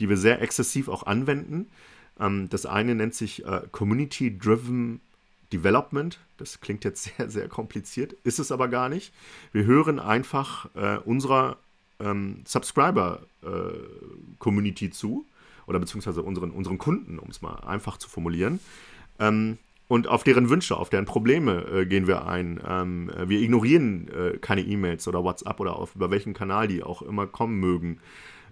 die 0.00 0.08
wir 0.08 0.16
sehr 0.16 0.42
exzessiv 0.42 0.88
auch 0.88 1.04
anwenden. 1.04 1.68
Ähm, 2.20 2.48
das 2.48 2.66
eine 2.66 2.94
nennt 2.94 3.14
sich 3.14 3.44
äh, 3.44 3.62
Community 3.70 4.38
Driven 4.38 5.00
Development. 5.52 6.18
Das 6.36 6.60
klingt 6.60 6.84
jetzt 6.84 7.04
sehr, 7.16 7.30
sehr 7.30 7.48
kompliziert, 7.48 8.12
ist 8.24 8.38
es 8.38 8.52
aber 8.52 8.68
gar 8.68 8.88
nicht. 8.88 9.12
Wir 9.52 9.64
hören 9.64 9.98
einfach 9.98 10.68
äh, 10.74 10.98
unserer 10.98 11.56
Subscriber-Community 12.44 14.86
äh, 14.86 14.90
zu 14.90 15.24
oder 15.68 15.78
beziehungsweise 15.78 16.22
unseren, 16.22 16.50
unseren 16.50 16.78
Kunden, 16.78 17.20
um 17.20 17.30
es 17.30 17.42
mal 17.42 17.60
einfach 17.60 17.96
zu 17.96 18.08
formulieren. 18.08 18.58
Ähm, 19.20 19.58
und 19.92 20.08
auf 20.08 20.24
deren 20.24 20.48
Wünsche, 20.48 20.78
auf 20.78 20.88
deren 20.88 21.04
Probleme 21.04 21.66
äh, 21.70 21.84
gehen 21.84 22.06
wir 22.06 22.26
ein. 22.26 22.62
Ähm, 22.66 23.12
wir 23.26 23.38
ignorieren 23.40 24.08
äh, 24.08 24.38
keine 24.38 24.62
E-Mails 24.62 25.06
oder 25.06 25.22
WhatsApp 25.22 25.60
oder 25.60 25.76
auf, 25.76 25.94
über 25.94 26.10
welchen 26.10 26.32
Kanal 26.32 26.66
die 26.66 26.82
auch 26.82 27.02
immer 27.02 27.26
kommen 27.26 27.60
mögen 27.60 28.00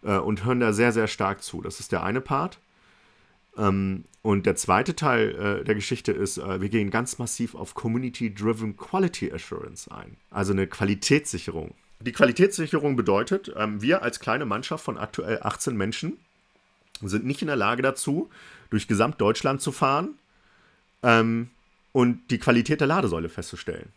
äh, 0.03 0.19
und 0.19 0.45
hören 0.45 0.61
da 0.61 0.75
sehr, 0.75 0.93
sehr 0.93 1.07
stark 1.07 1.43
zu. 1.43 1.63
Das 1.63 1.81
ist 1.81 1.93
der 1.93 2.03
eine 2.03 2.21
Part. 2.21 2.59
Ähm, 3.57 4.05
und 4.21 4.45
der 4.45 4.55
zweite 4.55 4.95
Teil 4.95 5.31
äh, 5.31 5.65
der 5.65 5.75
Geschichte 5.75 6.13
ist, 6.13 6.37
äh, 6.37 6.61
wir 6.61 6.69
gehen 6.69 6.91
ganz 6.91 7.19
massiv 7.19 7.55
auf 7.55 7.73
Community-Driven 7.73 8.77
Quality 8.77 9.33
Assurance 9.33 9.91
ein, 9.91 10.19
also 10.31 10.53
eine 10.53 10.67
Qualitätssicherung. 10.67 11.73
Die 12.01 12.13
Qualitätssicherung 12.13 12.97
bedeutet, 12.97 13.51
ähm, 13.57 13.81
wir 13.81 14.03
als 14.03 14.21
kleine 14.21 14.45
Mannschaft 14.45 14.85
von 14.85 14.99
aktuell 14.99 15.39
18 15.43 15.75
Menschen 15.75 16.19
sind 17.01 17.25
nicht 17.25 17.41
in 17.41 17.49
der 17.49 17.57
Lage 17.57 17.81
dazu, 17.81 18.29
durch 18.69 18.89
Gesamtdeutschland 18.89 19.63
zu 19.63 19.73
fahren 19.73 20.17
ähm, 21.03 21.51
und 21.93 22.31
die 22.31 22.39
Qualität 22.39 22.81
der 22.81 22.89
Ladesäule 22.89 23.29
festzustellen. 23.29 23.91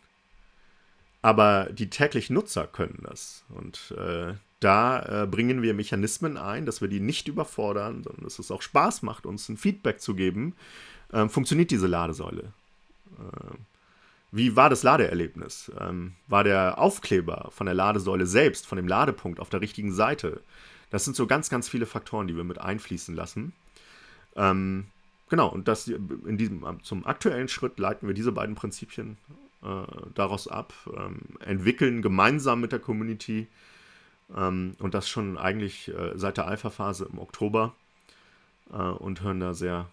Aber 1.22 1.70
die 1.72 1.88
täglichen 1.88 2.34
Nutzer 2.34 2.66
können 2.66 3.02
das. 3.02 3.44
Und 3.48 3.94
äh, 3.96 4.34
da 4.60 5.22
äh, 5.22 5.26
bringen 5.26 5.62
wir 5.62 5.74
Mechanismen 5.74 6.36
ein, 6.36 6.66
dass 6.66 6.80
wir 6.80 6.88
die 6.88 7.00
nicht 7.00 7.28
überfordern, 7.28 8.02
sondern 8.02 8.24
dass 8.24 8.38
es 8.38 8.50
auch 8.50 8.62
Spaß 8.62 9.02
macht, 9.02 9.26
uns 9.26 9.48
ein 9.48 9.56
Feedback 9.56 10.00
zu 10.00 10.14
geben. 10.14 10.54
Ähm, 11.12 11.30
funktioniert 11.30 11.70
diese 11.70 11.86
Ladesäule? 11.86 12.52
Äh, 13.18 13.54
wie 14.32 14.56
war 14.56 14.68
das 14.68 14.82
Ladeerlebnis? 14.82 15.70
Ähm, 15.78 16.14
war 16.26 16.44
der 16.44 16.78
Aufkleber 16.78 17.50
von 17.52 17.66
der 17.66 17.74
Ladesäule 17.74 18.26
selbst, 18.26 18.66
von 18.66 18.76
dem 18.76 18.88
Ladepunkt 18.88 19.38
auf 19.38 19.48
der 19.48 19.60
richtigen 19.60 19.92
Seite? 19.92 20.40
Das 20.90 21.04
sind 21.04 21.16
so 21.16 21.26
ganz, 21.26 21.50
ganz 21.50 21.68
viele 21.68 21.86
Faktoren, 21.86 22.26
die 22.26 22.36
wir 22.36 22.44
mit 22.44 22.60
einfließen 22.60 23.14
lassen. 23.14 23.52
Ähm, 24.36 24.86
Genau, 25.34 25.48
und 25.48 25.66
das 25.66 25.88
in 25.88 26.38
diesem, 26.38 26.64
zum 26.84 27.04
aktuellen 27.04 27.48
Schritt 27.48 27.76
leiten 27.80 28.06
wir 28.06 28.14
diese 28.14 28.30
beiden 28.30 28.54
Prinzipien 28.54 29.16
äh, 29.64 29.82
daraus 30.14 30.46
ab, 30.46 30.72
ähm, 30.96 31.22
entwickeln 31.40 32.02
gemeinsam 32.02 32.60
mit 32.60 32.70
der 32.70 32.78
Community 32.78 33.48
ähm, 34.32 34.76
und 34.78 34.94
das 34.94 35.08
schon 35.08 35.36
eigentlich 35.36 35.88
äh, 35.88 36.12
seit 36.14 36.36
der 36.36 36.46
Alpha-Phase 36.46 37.08
im 37.12 37.18
Oktober 37.18 37.74
äh, 38.72 38.76
und 38.76 39.22
hören 39.22 39.40
da 39.40 39.54
sehr 39.54 39.88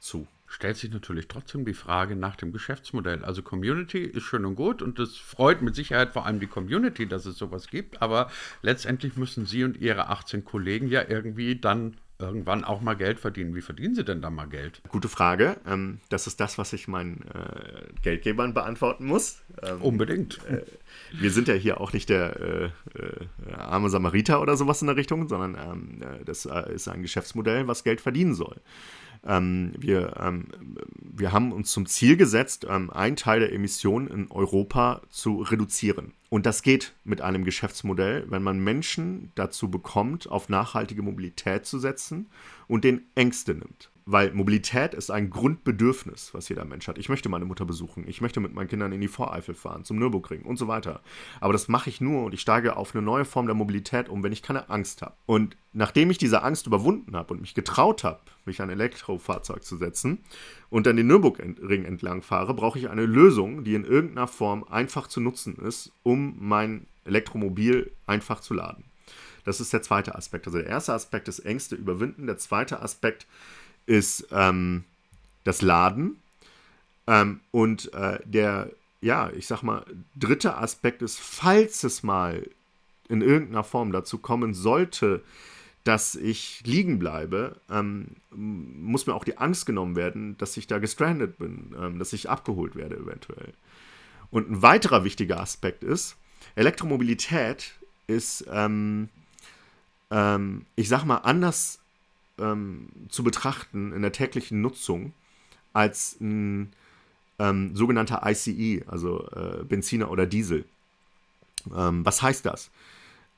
zu. 0.00 0.26
Stellt 0.46 0.78
sich 0.78 0.90
natürlich 0.90 1.28
trotzdem 1.28 1.66
die 1.66 1.74
Frage 1.74 2.16
nach 2.16 2.36
dem 2.36 2.50
Geschäftsmodell. 2.50 3.26
Also 3.26 3.42
Community 3.42 4.02
ist 4.02 4.22
schön 4.22 4.46
und 4.46 4.54
gut 4.54 4.80
und 4.80 4.98
es 4.98 5.18
freut 5.18 5.60
mit 5.60 5.74
Sicherheit 5.74 6.14
vor 6.14 6.24
allem 6.24 6.40
die 6.40 6.46
Community, 6.46 7.06
dass 7.06 7.26
es 7.26 7.36
sowas 7.36 7.68
gibt, 7.68 8.00
aber 8.00 8.30
letztendlich 8.62 9.16
müssen 9.16 9.44
Sie 9.44 9.64
und 9.64 9.76
Ihre 9.76 10.08
18 10.08 10.46
Kollegen 10.46 10.88
ja 10.88 11.06
irgendwie 11.06 11.56
dann 11.56 11.98
irgendwann 12.22 12.64
auch 12.64 12.80
mal 12.80 12.94
Geld 12.94 13.20
verdienen. 13.20 13.54
Wie 13.54 13.60
verdienen 13.60 13.94
Sie 13.94 14.04
denn 14.04 14.22
da 14.22 14.30
mal 14.30 14.46
Geld? 14.46 14.80
Gute 14.88 15.08
Frage. 15.08 15.56
Ähm, 15.66 16.00
das 16.08 16.26
ist 16.26 16.40
das, 16.40 16.58
was 16.58 16.72
ich 16.72 16.88
meinen 16.88 17.24
äh, 17.34 17.92
Geldgebern 18.02 18.54
beantworten 18.54 19.06
muss. 19.06 19.42
Ähm, 19.62 19.82
Unbedingt. 19.82 20.40
Äh, 20.46 20.62
wir 21.12 21.30
sind 21.30 21.48
ja 21.48 21.54
hier 21.54 21.80
auch 21.80 21.92
nicht 21.92 22.08
der 22.08 22.40
äh, 22.40 22.64
äh 22.98 23.52
arme 23.56 23.90
Samariter 23.90 24.40
oder 24.40 24.56
sowas 24.56 24.80
in 24.80 24.86
der 24.86 24.96
Richtung, 24.96 25.28
sondern 25.28 25.54
ähm, 25.54 26.02
äh, 26.02 26.24
das 26.24 26.46
äh, 26.46 26.72
ist 26.72 26.88
ein 26.88 27.02
Geschäftsmodell, 27.02 27.66
was 27.68 27.84
Geld 27.84 28.00
verdienen 28.00 28.34
soll. 28.34 28.56
Ähm, 29.24 29.72
wir, 29.78 30.16
ähm, 30.20 30.48
wir 31.00 31.32
haben 31.32 31.52
uns 31.52 31.70
zum 31.70 31.86
Ziel 31.86 32.16
gesetzt, 32.16 32.66
ähm, 32.68 32.90
einen 32.90 33.16
Teil 33.16 33.40
der 33.40 33.52
Emissionen 33.52 34.08
in 34.08 34.30
Europa 34.30 35.02
zu 35.10 35.42
reduzieren. 35.42 36.12
Und 36.28 36.46
das 36.46 36.62
geht 36.62 36.94
mit 37.04 37.20
einem 37.20 37.44
Geschäftsmodell, 37.44 38.24
wenn 38.28 38.42
man 38.42 38.58
Menschen 38.58 39.30
dazu 39.34 39.70
bekommt, 39.70 40.28
auf 40.28 40.48
nachhaltige 40.48 41.02
Mobilität 41.02 41.66
zu 41.66 41.78
setzen 41.78 42.30
und 42.66 42.84
den 42.84 43.02
Ängste 43.14 43.54
nimmt 43.54 43.91
weil 44.04 44.32
Mobilität 44.32 44.94
ist 44.94 45.10
ein 45.10 45.30
Grundbedürfnis, 45.30 46.34
was 46.34 46.48
jeder 46.48 46.64
Mensch 46.64 46.88
hat. 46.88 46.98
Ich 46.98 47.08
möchte 47.08 47.28
meine 47.28 47.44
Mutter 47.44 47.64
besuchen, 47.64 48.04
ich 48.06 48.20
möchte 48.20 48.40
mit 48.40 48.52
meinen 48.52 48.68
Kindern 48.68 48.92
in 48.92 49.00
die 49.00 49.08
Voreifel 49.08 49.54
fahren, 49.54 49.84
zum 49.84 49.98
Nürburgring 49.98 50.42
und 50.42 50.56
so 50.56 50.68
weiter. 50.68 51.00
Aber 51.40 51.52
das 51.52 51.68
mache 51.68 51.88
ich 51.88 52.00
nur 52.00 52.24
und 52.24 52.34
ich 52.34 52.40
steige 52.40 52.76
auf 52.76 52.94
eine 52.94 53.02
neue 53.02 53.24
Form 53.24 53.46
der 53.46 53.54
Mobilität 53.54 54.08
um, 54.08 54.22
wenn 54.22 54.32
ich 54.32 54.42
keine 54.42 54.70
Angst 54.70 55.02
habe. 55.02 55.14
Und 55.26 55.56
nachdem 55.72 56.10
ich 56.10 56.18
diese 56.18 56.42
Angst 56.42 56.66
überwunden 56.66 57.14
habe 57.16 57.34
und 57.34 57.40
mich 57.40 57.54
getraut 57.54 58.02
habe, 58.04 58.20
mich 58.44 58.60
an 58.60 58.70
ein 58.70 58.78
Elektrofahrzeug 58.78 59.62
zu 59.62 59.76
setzen 59.76 60.18
und 60.68 60.86
dann 60.86 60.96
den 60.96 61.06
Nürburgring 61.06 61.84
entlang 61.84 62.22
fahre, 62.22 62.54
brauche 62.54 62.78
ich 62.78 62.90
eine 62.90 63.06
Lösung, 63.06 63.64
die 63.64 63.74
in 63.74 63.84
irgendeiner 63.84 64.28
Form 64.28 64.64
einfach 64.64 65.06
zu 65.06 65.20
nutzen 65.20 65.56
ist, 65.56 65.92
um 66.02 66.36
mein 66.40 66.86
Elektromobil 67.04 67.92
einfach 68.06 68.40
zu 68.40 68.54
laden. 68.54 68.84
Das 69.44 69.60
ist 69.60 69.72
der 69.72 69.82
zweite 69.82 70.14
Aspekt. 70.14 70.46
Also 70.46 70.58
der 70.58 70.68
erste 70.68 70.92
Aspekt 70.92 71.26
ist 71.26 71.40
Ängste 71.40 71.74
überwinden. 71.74 72.26
Der 72.26 72.38
zweite 72.38 72.80
Aspekt 72.80 73.24
ist, 73.24 73.28
ist 73.86 74.28
ähm, 74.30 74.84
das 75.44 75.62
Laden. 75.62 76.16
Ähm, 77.06 77.40
und 77.50 77.92
äh, 77.94 78.18
der, 78.24 78.70
ja, 79.00 79.30
ich 79.30 79.46
sag 79.46 79.62
mal, 79.62 79.84
dritte 80.16 80.56
Aspekt 80.56 81.02
ist, 81.02 81.18
falls 81.18 81.84
es 81.84 82.02
mal 82.02 82.48
in 83.08 83.20
irgendeiner 83.20 83.64
Form 83.64 83.92
dazu 83.92 84.18
kommen 84.18 84.54
sollte, 84.54 85.22
dass 85.84 86.14
ich 86.14 86.62
liegen 86.64 86.98
bleibe, 86.98 87.56
ähm, 87.68 88.06
muss 88.30 89.06
mir 89.06 89.14
auch 89.14 89.24
die 89.24 89.38
Angst 89.38 89.66
genommen 89.66 89.96
werden, 89.96 90.38
dass 90.38 90.56
ich 90.56 90.68
da 90.68 90.78
gestrandet 90.78 91.38
bin, 91.38 91.74
ähm, 91.78 91.98
dass 91.98 92.12
ich 92.12 92.30
abgeholt 92.30 92.76
werde 92.76 92.96
eventuell. 92.96 93.52
Und 94.30 94.50
ein 94.50 94.62
weiterer 94.62 95.04
wichtiger 95.04 95.40
Aspekt 95.40 95.82
ist, 95.82 96.16
Elektromobilität 96.54 97.72
ist, 98.06 98.46
ähm, 98.50 99.08
ähm 100.10 100.64
ich 100.76 100.88
sag 100.88 101.04
mal, 101.04 101.18
anders 101.18 101.81
ähm, 102.38 102.88
zu 103.08 103.22
betrachten 103.22 103.92
in 103.92 104.02
der 104.02 104.12
täglichen 104.12 104.60
Nutzung 104.60 105.12
als 105.72 106.20
ein 106.20 106.72
ähm, 107.38 107.74
sogenannter 107.74 108.22
ICE, 108.24 108.84
also 108.86 109.28
äh, 109.30 109.64
Benziner 109.64 110.10
oder 110.10 110.26
Diesel. 110.26 110.64
Ähm, 111.74 112.04
was 112.04 112.22
heißt 112.22 112.44
das? 112.46 112.70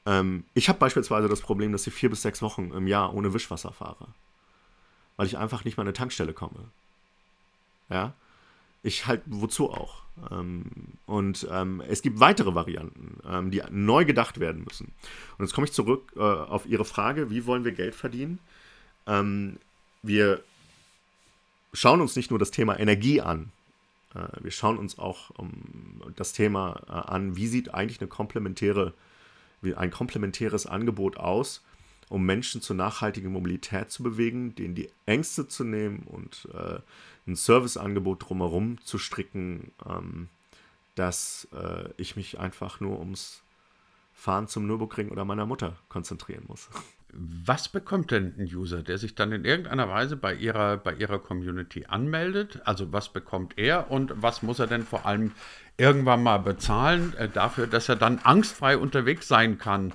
Ähm, 0.07 0.45
ich 0.55 0.69
habe 0.69 0.79
beispielsweise 0.79 1.29
das 1.29 1.41
Problem, 1.41 1.73
dass 1.73 1.87
ich 1.87 1.95
vier 1.95 2.11
bis 2.11 2.23
sechs 2.23 2.43
Wochen 2.43 2.71
im 2.75 2.87
Jahr 2.87 3.15
ohne 3.15 3.33
Wischwasser 3.33 3.73
fahre, 3.73 4.09
weil 5.17 5.27
ich 5.27 5.39
einfach 5.39 5.65
nicht 5.65 5.77
mal 5.77 5.83
an 5.83 5.89
eine 5.89 5.95
Tankstelle 5.95 6.33
komme. 6.33 6.69
Ja, 7.89 8.15
ich 8.83 9.07
halt, 9.07 9.23
wozu 9.27 9.71
auch? 9.71 10.03
Ähm, 10.31 10.65
und 11.07 11.47
ähm, 11.51 11.83
es 11.89 12.03
gibt 12.03 12.21
weitere 12.21 12.55
Varianten, 12.55 13.51
die 13.51 13.63
neu 13.71 14.05
gedacht 14.05 14.41
werden 14.41 14.65
müssen. 14.65 14.93
Und 15.39 15.47
jetzt 15.47 15.55
komme 15.55 15.67
ich 15.67 15.73
zurück 15.73 16.13
äh, 16.17 16.21
auf 16.21 16.67
Ihre 16.67 16.85
Frage, 16.85 17.31
wie 17.31 17.47
wollen 17.47 17.65
wir 17.65 17.73
Geld 17.73 17.95
verdienen? 17.95 18.39
Ähm, 19.07 19.59
wir 20.03 20.43
schauen 21.73 22.01
uns 22.01 22.17
nicht 22.17 22.31
nur 22.31 22.39
das 22.39 22.51
Thema 22.51 22.79
Energie 22.79 23.21
an, 23.21 23.53
äh, 24.15 24.29
wir 24.41 24.51
schauen 24.51 24.79
uns 24.79 24.99
auch 24.99 25.31
um, 25.31 25.53
das 26.17 26.33
Thema 26.33 26.81
äh, 26.89 26.93
an, 26.93 27.37
wie 27.37 27.47
sieht 27.47 27.75
eigentlich 27.75 28.01
eine 28.01 28.09
komplementäre, 28.09 28.95
ein 29.77 29.91
komplementäres 29.91 30.67
Angebot 30.67 31.17
aus, 31.17 31.63
um 32.09 32.25
Menschen 32.25 32.61
zur 32.61 32.77
nachhaltigen 32.77 33.33
Mobilität 33.33 33.91
zu 33.91 34.03
bewegen, 34.03 34.55
denen 34.55 34.75
die 34.75 34.91
Ängste 35.07 35.49
zu 35.49 35.65
nehmen 35.65 36.01
und 36.01 36.49
äh, 36.53 36.79
ein 37.27 37.37
Serviceangebot 37.37 38.29
drumherum 38.29 38.79
zu 38.85 38.99
stricken, 38.99 39.73
ähm, 39.89 40.29
dass 40.95 41.49
äh, 41.53 41.89
ich 41.97 42.17
mich 42.17 42.39
einfach 42.39 42.81
nur 42.81 42.99
ums 43.01 43.43
Fahren 44.13 44.47
zum 44.49 44.67
Nürburgring 44.67 45.09
oder 45.09 45.25
meiner 45.25 45.47
Mutter 45.47 45.77
konzentrieren 45.89 46.45
muss. 46.47 46.69
Was 47.17 47.69
bekommt 47.69 48.11
denn 48.11 48.35
ein 48.39 48.45
User, 48.53 48.83
der 48.83 48.99
sich 48.99 49.15
dann 49.15 49.33
in 49.33 49.45
irgendeiner 49.45 49.89
Weise 49.89 50.17
bei 50.17 50.35
ihrer, 50.35 50.77
bei 50.77 50.95
ihrer 50.95 51.19
Community 51.19 51.87
anmeldet? 51.89 52.61
Also 52.65 52.93
was 52.93 53.13
bekommt 53.13 53.57
er 53.57 53.91
und 53.91 54.13
was 54.17 54.43
muss 54.43 54.59
er 54.59 54.67
denn 54.67 54.83
vor 54.83 55.07
allem 55.07 55.33
irgendwann 55.77 56.23
mal 56.23 56.39
bezahlen 56.39 57.15
äh, 57.17 57.29
dafür, 57.29 57.67
dass 57.67 57.89
er 57.89 57.97
dann 57.97 58.19
angstfrei 58.23 58.77
unterwegs 58.77 59.29
sein 59.29 59.59
kann 59.59 59.93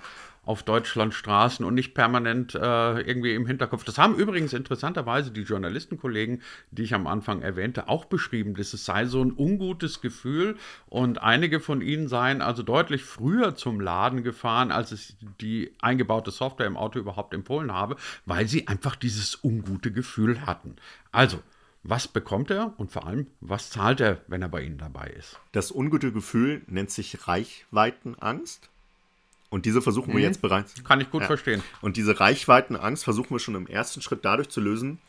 auf 0.50 0.64
Deutschlands 0.64 1.16
Straßen 1.16 1.64
und 1.64 1.76
nicht 1.76 1.94
permanent 1.94 2.56
äh, 2.56 3.02
irgendwie 3.02 3.36
im 3.36 3.46
Hinterkopf. 3.46 3.84
Das 3.84 4.00
haben 4.00 4.16
übrigens 4.16 4.52
interessanterweise 4.52 5.30
die 5.30 5.44
Journalistenkollegen, 5.44 6.42
die 6.72 6.82
ich 6.82 6.96
am 6.96 7.06
Anfang 7.06 7.44
erwähnte, 7.44 7.88
auch 7.88 8.06
beschrieben, 8.06 8.56
dass 8.56 8.74
es 8.74 8.84
sei 8.84 9.06
so 9.06 9.24
ein 9.24 9.32
ungutes 9.32 10.02
Gefühl 10.02 10.58
und 10.88 11.22
einige 11.22 11.60
von 11.60 11.82
ihnen 11.82 12.08
seien 12.08 12.42
also 12.42 12.64
deutlich 12.64 13.04
früher 13.04 13.56
zum 13.56 13.80
Laden 13.80 14.24
gefahren, 14.24 14.72
als 14.72 14.92
es 14.92 15.16
die 15.40 15.72
eingebaute 15.82 16.32
Software 16.32 16.66
im 16.66 16.78
Auto 16.78 16.98
überhaupt 16.98 17.36
empfohlen 17.36 17.72
habe, 17.72 17.98
weil 18.26 18.48
sie 18.48 18.68
einfach 18.68 18.96
dieses 18.96 19.44
ungute 19.44 19.92
Gefühl 19.92 20.48
hatten. 20.48 20.78
Also, 21.12 21.44
was 21.84 22.08
bekommt 22.08 22.50
er 22.50 22.74
und 22.78 22.92
vor 22.92 23.06
allem, 23.06 23.28
was 23.40 23.70
zahlt 23.70 24.02
er, 24.02 24.24
wenn 24.26 24.42
er 24.42 24.50
bei 24.50 24.64
Ihnen 24.64 24.80
dabei 24.80 25.14
ist? 25.16 25.40
Das 25.52 25.72
ungute 25.72 26.12
Gefühl 26.12 26.64
nennt 26.66 26.90
sich 26.90 27.28
Reichweitenangst. 27.28 28.72
Und 29.50 29.66
diese 29.66 29.82
versuchen 29.82 30.10
wir 30.10 30.20
mhm. 30.20 30.26
jetzt 30.26 30.42
bereits. 30.42 30.84
Kann 30.84 31.02
ich 31.02 31.10
gut 31.10 31.22
ja. 31.22 31.28
verstehen. 31.28 31.64
Und 31.82 31.98
diese 31.98 32.20
Reichweitenangst 32.20 33.04
versuchen 33.04 33.32
wir 33.32 33.40
schon 33.40 33.56
im 33.56 33.68
ersten 33.68 34.02
Schritt 34.02 34.24
dadurch 34.24 34.50
zu 34.50 34.62
lösen, 34.62 35.00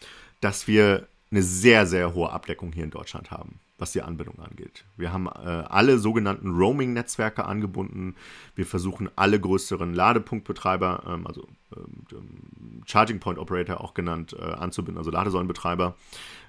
dass 0.41 0.67
wir 0.67 1.07
eine 1.31 1.43
sehr, 1.43 1.87
sehr 1.87 2.15
hohe 2.15 2.31
Abdeckung 2.31 2.73
hier 2.73 2.85
in 2.85 2.91
Deutschland 2.91 3.31
haben, 3.31 3.61
was 3.79 3.93
die 3.93 4.03
Anbindung 4.03 4.41
angeht. 4.41 4.85
Wir 4.97 5.13
haben 5.13 5.27
äh, 5.27 5.31
alle 5.31 5.99
sogenannten 5.99 6.51
Roaming-Netzwerke 6.51 7.45
angebunden. 7.45 8.17
Wir 8.57 8.67
versuchen 8.67 9.09
alle 9.15 9.39
größeren 9.39 9.95
Ladepunktbetreiber, 9.95 11.05
ähm, 11.07 11.27
also 11.27 11.47
ähm, 11.77 12.83
Charging 12.87 13.21
Point 13.21 13.39
Operator 13.39 13.81
auch 13.81 13.95
genannt, 13.95 14.35
äh, 14.39 14.43
anzubinden, 14.43 14.99
also 14.99 15.11
Ladesäulenbetreiber. 15.11 15.95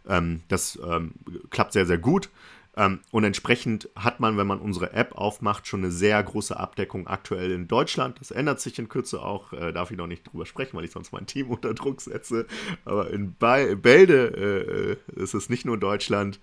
Ähm, 0.08 0.42
das 0.48 0.80
ähm, 0.84 1.14
klappt 1.52 1.74
sehr, 1.74 1.86
sehr 1.86 2.00
gut. 2.00 2.30
Ähm, 2.78 3.02
und 3.12 3.24
entsprechend 3.26 3.90
hat 3.96 4.20
man, 4.20 4.38
wenn 4.38 4.48
man 4.48 4.60
unsere 4.60 4.94
App 4.94 5.14
aufmacht, 5.14 5.68
schon 5.68 5.82
eine 5.82 5.92
sehr 5.92 6.22
große 6.24 6.58
Abdeckung 6.58 7.08
aktuell 7.08 7.52
in 7.52 7.68
Deutschland. 7.68 8.20
Das 8.20 8.32
ändert 8.32 8.62
sich 8.62 8.80
in 8.80 8.88
Kürze 8.88 9.22
auch, 9.22 9.52
äh, 9.52 9.74
darf 9.74 9.92
ich 9.92 9.98
noch 9.98 10.08
nicht 10.08 10.32
drüber 10.32 10.46
sprechen, 10.46 10.78
weil 10.78 10.86
ich 10.86 10.92
sonst 10.92 11.12
mein 11.12 11.26
Team 11.26 11.50
unter 11.50 11.74
Druck 11.74 12.02
setze. 12.02 12.46
Aber 12.86 13.10
in 13.12 13.34
Bälde 13.34 14.98
äh, 15.18 15.22
ist 15.22 15.34
es 15.34 15.50
nicht 15.50 15.66
nur 15.66 15.78
Deutschland. 15.78 16.40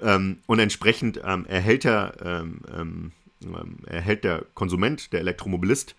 Ähm, 0.00 0.38
und 0.46 0.58
entsprechend 0.58 1.20
ähm, 1.24 1.46
erhält, 1.46 1.84
der, 1.84 2.14
ähm, 2.22 2.60
ähm, 2.70 3.12
ähm, 3.42 3.78
erhält 3.86 4.24
der 4.24 4.44
Konsument, 4.54 5.12
der 5.12 5.20
Elektromobilist, 5.20 5.94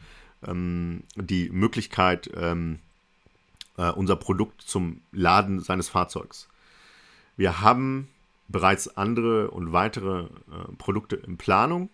die 0.46 1.50
Möglichkeit, 1.52 2.28
äh, 2.28 2.66
unser 3.96 4.16
Produkt 4.18 4.62
zum 4.62 5.00
Laden 5.14 5.62
seines 5.62 5.88
Fahrzeugs. 5.88 6.50
Wir 7.38 7.62
haben 7.62 8.10
bereits 8.48 8.98
andere 8.98 9.52
und 9.52 9.72
weitere 9.72 10.24
äh, 10.24 10.28
Produkte 10.78 11.16
in 11.16 11.38
Planung. 11.38 11.90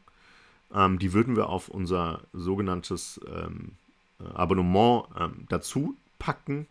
Ähm, 0.74 1.00
die 1.00 1.14
würden 1.14 1.36
wir 1.36 1.50
auf 1.50 1.70
unser 1.70 2.22
sogenanntes 2.34 3.20
ähm, 3.28 3.74
äh, 4.20 4.28
Abonnement 4.34 5.06
ähm, 5.18 5.46
dazu 5.50 5.96
packen, 6.18 6.68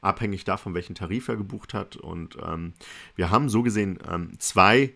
abhängig 0.00 0.44
davon, 0.44 0.74
welchen 0.74 0.94
Tarif 0.94 1.28
er 1.28 1.36
gebucht 1.36 1.74
hat. 1.74 1.96
Und 1.96 2.38
ähm, 2.42 2.72
wir 3.14 3.30
haben 3.30 3.48
so 3.48 3.62
gesehen 3.62 3.98
ähm, 4.10 4.38
zwei 4.38 4.94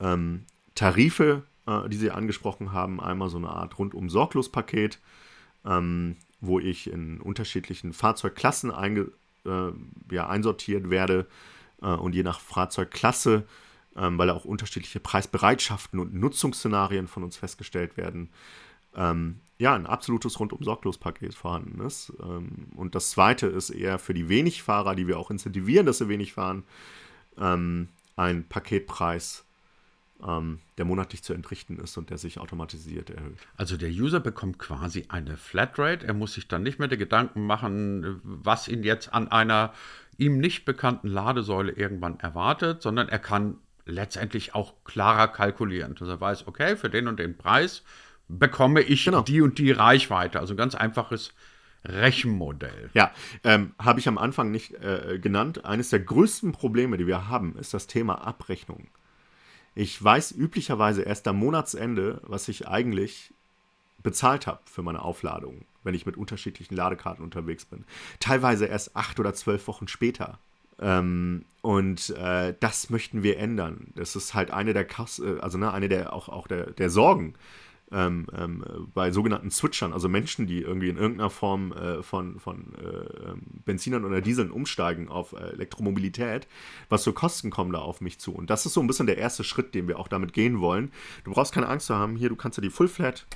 ähm, 0.00 0.44
Tarife, 0.74 1.42
äh, 1.66 1.88
die 1.88 1.96
Sie 1.96 2.10
angesprochen 2.10 2.72
haben. 2.72 3.00
Einmal 3.00 3.28
so 3.28 3.38
eine 3.38 3.48
Art 3.48 3.78
rundum 3.78 4.08
sorglos 4.10 4.50
Paket, 4.50 5.00
wo 6.40 6.58
ich 6.60 6.90
in 6.90 7.22
unterschiedlichen 7.22 7.94
Fahrzeugklassen 7.94 8.70
einge, 8.70 9.12
äh, 9.46 9.72
ja, 10.10 10.28
einsortiert 10.28 10.90
werde 10.90 11.26
und 11.88 12.14
je 12.14 12.22
nach 12.22 12.40
Fahrzeugklasse 12.40 13.44
ähm, 13.96 14.18
weil 14.18 14.30
auch 14.30 14.44
unterschiedliche 14.44 15.00
Preisbereitschaften 15.00 16.00
und 16.00 16.14
Nutzungsszenarien 16.14 17.06
von 17.06 17.22
uns 17.22 17.36
festgestellt 17.36 17.96
werden, 17.96 18.30
ähm, 18.96 19.40
ja, 19.58 19.74
ein 19.74 19.86
absolutes 19.86 20.40
Rundum-Sorglos-Paket 20.40 21.34
vorhanden 21.34 21.80
ist. 21.80 22.12
Ähm, 22.20 22.66
und 22.74 22.96
das 22.96 23.10
zweite 23.10 23.46
ist 23.46 23.70
eher 23.70 24.00
für 24.00 24.14
die 24.14 24.28
Wenigfahrer, 24.28 24.96
die 24.96 25.06
wir 25.06 25.18
auch 25.18 25.30
incentivieren, 25.30 25.86
dass 25.86 25.98
sie 25.98 26.08
wenig 26.08 26.32
fahren, 26.32 26.64
ein 27.36 27.88
Paketpreis, 28.48 29.44
der 30.20 30.84
monatlich 30.84 31.24
zu 31.24 31.32
entrichten 31.34 31.80
ist 31.80 31.98
und 31.98 32.10
der 32.10 32.16
sich 32.16 32.38
automatisiert 32.38 33.10
erhöht. 33.10 33.38
Also 33.56 33.76
der 33.76 33.88
User 33.88 34.20
bekommt 34.20 34.60
quasi 34.60 35.06
eine 35.08 35.36
Flatrate. 35.36 36.06
Er 36.06 36.14
muss 36.14 36.34
sich 36.34 36.46
dann 36.46 36.62
nicht 36.62 36.78
mehr 36.78 36.86
die 36.86 36.96
Gedanken 36.96 37.44
machen, 37.44 38.20
was 38.22 38.68
ihn 38.68 38.84
jetzt 38.84 39.12
an 39.12 39.26
einer 39.26 39.74
ihm 40.18 40.38
nicht 40.38 40.64
bekannten 40.64 41.08
Ladesäule 41.08 41.72
irgendwann 41.72 42.20
erwartet, 42.20 42.82
sondern 42.82 43.08
er 43.08 43.18
kann 43.18 43.58
letztendlich 43.86 44.54
auch 44.54 44.74
klarer 44.84 45.28
kalkulieren. 45.28 45.94
Dass 45.94 46.08
er 46.08 46.20
weiß, 46.20 46.46
okay, 46.46 46.76
für 46.76 46.90
den 46.90 47.08
und 47.08 47.18
den 47.18 47.36
Preis 47.36 47.82
bekomme 48.28 48.80
ich 48.80 49.04
genau. 49.04 49.22
die 49.22 49.40
und 49.40 49.58
die 49.58 49.70
Reichweite. 49.70 50.40
Also 50.40 50.54
ein 50.54 50.58
ganz 50.58 50.74
einfaches 50.74 51.32
Rechenmodell. 51.84 52.90
Ja, 52.94 53.12
ähm, 53.42 53.74
habe 53.78 54.00
ich 54.00 54.08
am 54.08 54.18
Anfang 54.18 54.50
nicht 54.50 54.74
äh, 54.74 55.18
genannt. 55.20 55.64
Eines 55.64 55.90
der 55.90 56.00
größten 56.00 56.52
Probleme, 56.52 56.96
die 56.96 57.06
wir 57.06 57.28
haben, 57.28 57.56
ist 57.58 57.74
das 57.74 57.86
Thema 57.86 58.26
Abrechnung. 58.26 58.88
Ich 59.74 60.02
weiß 60.02 60.32
üblicherweise 60.32 61.02
erst 61.02 61.28
am 61.28 61.36
Monatsende, 61.36 62.22
was 62.24 62.48
ich 62.48 62.68
eigentlich 62.68 63.34
bezahlt 64.04 64.46
habe 64.46 64.60
für 64.66 64.82
meine 64.82 65.02
Aufladung, 65.02 65.64
wenn 65.82 65.94
ich 65.94 66.06
mit 66.06 66.16
unterschiedlichen 66.16 66.76
Ladekarten 66.76 67.24
unterwegs 67.24 67.64
bin. 67.64 67.84
Teilweise 68.20 68.66
erst 68.66 68.94
acht 68.94 69.18
oder 69.18 69.34
zwölf 69.34 69.66
Wochen 69.66 69.88
später. 69.88 70.38
Ähm, 70.78 71.44
und 71.62 72.10
äh, 72.10 72.54
das 72.60 72.90
möchten 72.90 73.24
wir 73.24 73.38
ändern. 73.38 73.92
Das 73.96 74.14
ist 74.14 74.34
halt 74.34 74.52
eine 74.52 74.74
der 74.74 74.84
Kass 74.84 75.18
äh, 75.18 75.38
also 75.40 75.58
ne, 75.58 75.72
eine 75.72 75.88
der 75.88 76.12
auch, 76.12 76.28
auch 76.28 76.46
der, 76.46 76.70
der 76.70 76.90
Sorgen 76.90 77.34
ähm, 77.92 78.26
ähm, 78.36 78.88
bei 78.92 79.10
sogenannten 79.10 79.50
Switchern, 79.50 79.92
also 79.92 80.08
Menschen, 80.08 80.46
die 80.46 80.60
irgendwie 80.62 80.88
in 80.88 80.96
irgendeiner 80.96 81.30
Form 81.30 81.72
äh, 81.72 82.02
von, 82.02 82.40
von 82.40 82.74
äh, 82.74 83.30
ähm, 83.30 83.42
Benzinern 83.64 84.04
oder 84.04 84.20
Dieseln 84.20 84.50
umsteigen 84.50 85.08
auf 85.08 85.32
äh, 85.32 85.52
Elektromobilität. 85.52 86.48
Was 86.88 87.04
für 87.04 87.12
Kosten 87.12 87.50
kommen 87.50 87.72
da 87.72 87.78
auf 87.78 88.00
mich 88.00 88.18
zu? 88.18 88.34
Und 88.34 88.50
das 88.50 88.66
ist 88.66 88.74
so 88.74 88.80
ein 88.80 88.86
bisschen 88.86 89.06
der 89.06 89.18
erste 89.18 89.44
Schritt, 89.44 89.74
den 89.74 89.86
wir 89.86 89.98
auch 89.98 90.08
damit 90.08 90.32
gehen 90.32 90.60
wollen. 90.60 90.90
Du 91.24 91.30
brauchst 91.30 91.54
keine 91.54 91.68
Angst 91.68 91.86
zu 91.86 91.94
haben. 91.94 92.16
Hier, 92.16 92.28
du 92.28 92.36
kannst 92.36 92.58
ja 92.58 92.62
die 92.62 92.70
Full 92.70 92.88
Flat 92.88 93.26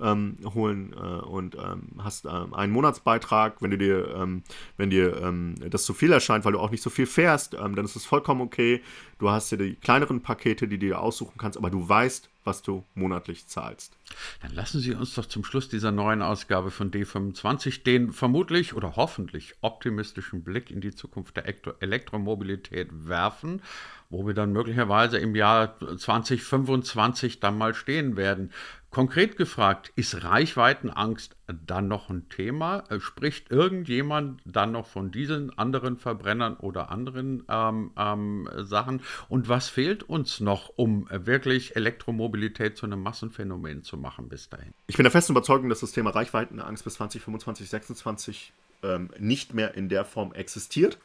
ähm, 0.00 0.36
holen 0.54 0.92
äh, 0.92 1.24
und 1.24 1.56
ähm, 1.56 1.88
hast 1.98 2.24
ähm, 2.24 2.54
einen 2.54 2.72
Monatsbeitrag. 2.72 3.60
Wenn 3.60 3.70
du 3.70 3.78
dir, 3.78 4.14
ähm, 4.16 4.42
wenn 4.76 4.90
dir 4.90 5.20
ähm, 5.22 5.54
das 5.70 5.84
zu 5.84 5.94
viel 5.94 6.12
erscheint, 6.12 6.44
weil 6.44 6.52
du 6.52 6.58
auch 6.60 6.70
nicht 6.70 6.82
so 6.82 6.90
viel 6.90 7.06
fährst, 7.06 7.54
ähm, 7.54 7.74
dann 7.74 7.84
ist 7.84 7.96
es 7.96 8.04
vollkommen 8.04 8.40
okay. 8.40 8.82
Du 9.18 9.30
hast 9.30 9.50
dir 9.50 9.58
die 9.58 9.74
kleineren 9.74 10.22
Pakete, 10.22 10.68
die 10.68 10.78
du 10.78 10.86
dir 10.86 11.00
aussuchen 11.00 11.34
kannst, 11.38 11.58
aber 11.58 11.70
du 11.70 11.88
weißt, 11.88 12.30
was 12.44 12.62
du 12.62 12.84
monatlich 12.94 13.46
zahlst. 13.46 13.96
Dann 14.42 14.54
lassen 14.54 14.80
Sie 14.80 14.94
uns 14.94 15.14
doch 15.14 15.26
zum 15.26 15.44
Schluss 15.44 15.68
dieser 15.68 15.92
neuen 15.92 16.22
Ausgabe 16.22 16.70
von 16.70 16.90
D25 16.90 17.82
den 17.82 18.12
vermutlich 18.12 18.74
oder 18.74 18.96
hoffentlich 18.96 19.54
optimistischen 19.60 20.44
Blick 20.44 20.70
in 20.70 20.80
die 20.80 20.94
Zukunft 20.94 21.36
der 21.36 21.44
Elektromobilität 21.82 22.88
werfen, 22.92 23.62
wo 24.10 24.26
wir 24.26 24.34
dann 24.34 24.52
möglicherweise 24.52 25.18
im 25.18 25.34
Jahr 25.34 25.78
2025 25.78 27.40
dann 27.40 27.58
mal 27.58 27.74
stehen 27.74 28.16
werden. 28.16 28.52
Konkret 28.90 29.36
gefragt, 29.36 29.92
ist 29.96 30.24
Reichweitenangst 30.24 31.36
dann 31.66 31.88
noch 31.88 32.10
ein 32.10 32.28
Thema? 32.28 32.84
Äh, 32.90 33.00
spricht 33.00 33.50
irgendjemand 33.50 34.40
dann 34.44 34.72
noch 34.72 34.86
von 34.86 35.10
diesen 35.10 35.56
anderen 35.58 35.96
Verbrennern 35.96 36.56
oder 36.56 36.90
anderen 36.90 37.44
ähm, 37.48 37.90
ähm, 37.96 38.48
Sachen? 38.58 39.02
Und 39.28 39.48
was 39.48 39.68
fehlt 39.68 40.02
uns 40.02 40.40
noch, 40.40 40.70
um 40.76 41.08
wirklich 41.10 41.76
Elektromobilität 41.76 42.76
zu 42.76 42.86
einem 42.86 43.02
Massenphänomen 43.02 43.82
zu 43.82 43.96
machen 43.96 44.28
bis 44.28 44.48
dahin? 44.48 44.72
Ich 44.86 44.96
bin 44.96 45.04
der 45.04 45.12
festen 45.12 45.32
Überzeugung, 45.32 45.68
dass 45.68 45.80
das 45.80 45.92
Thema 45.92 46.10
Reichweitenangst 46.10 46.84
bis 46.84 46.94
2025, 46.94 47.68
2026 47.68 48.52
ähm, 48.82 49.10
nicht 49.18 49.54
mehr 49.54 49.74
in 49.74 49.88
der 49.88 50.04
Form 50.04 50.32
existiert. 50.32 50.98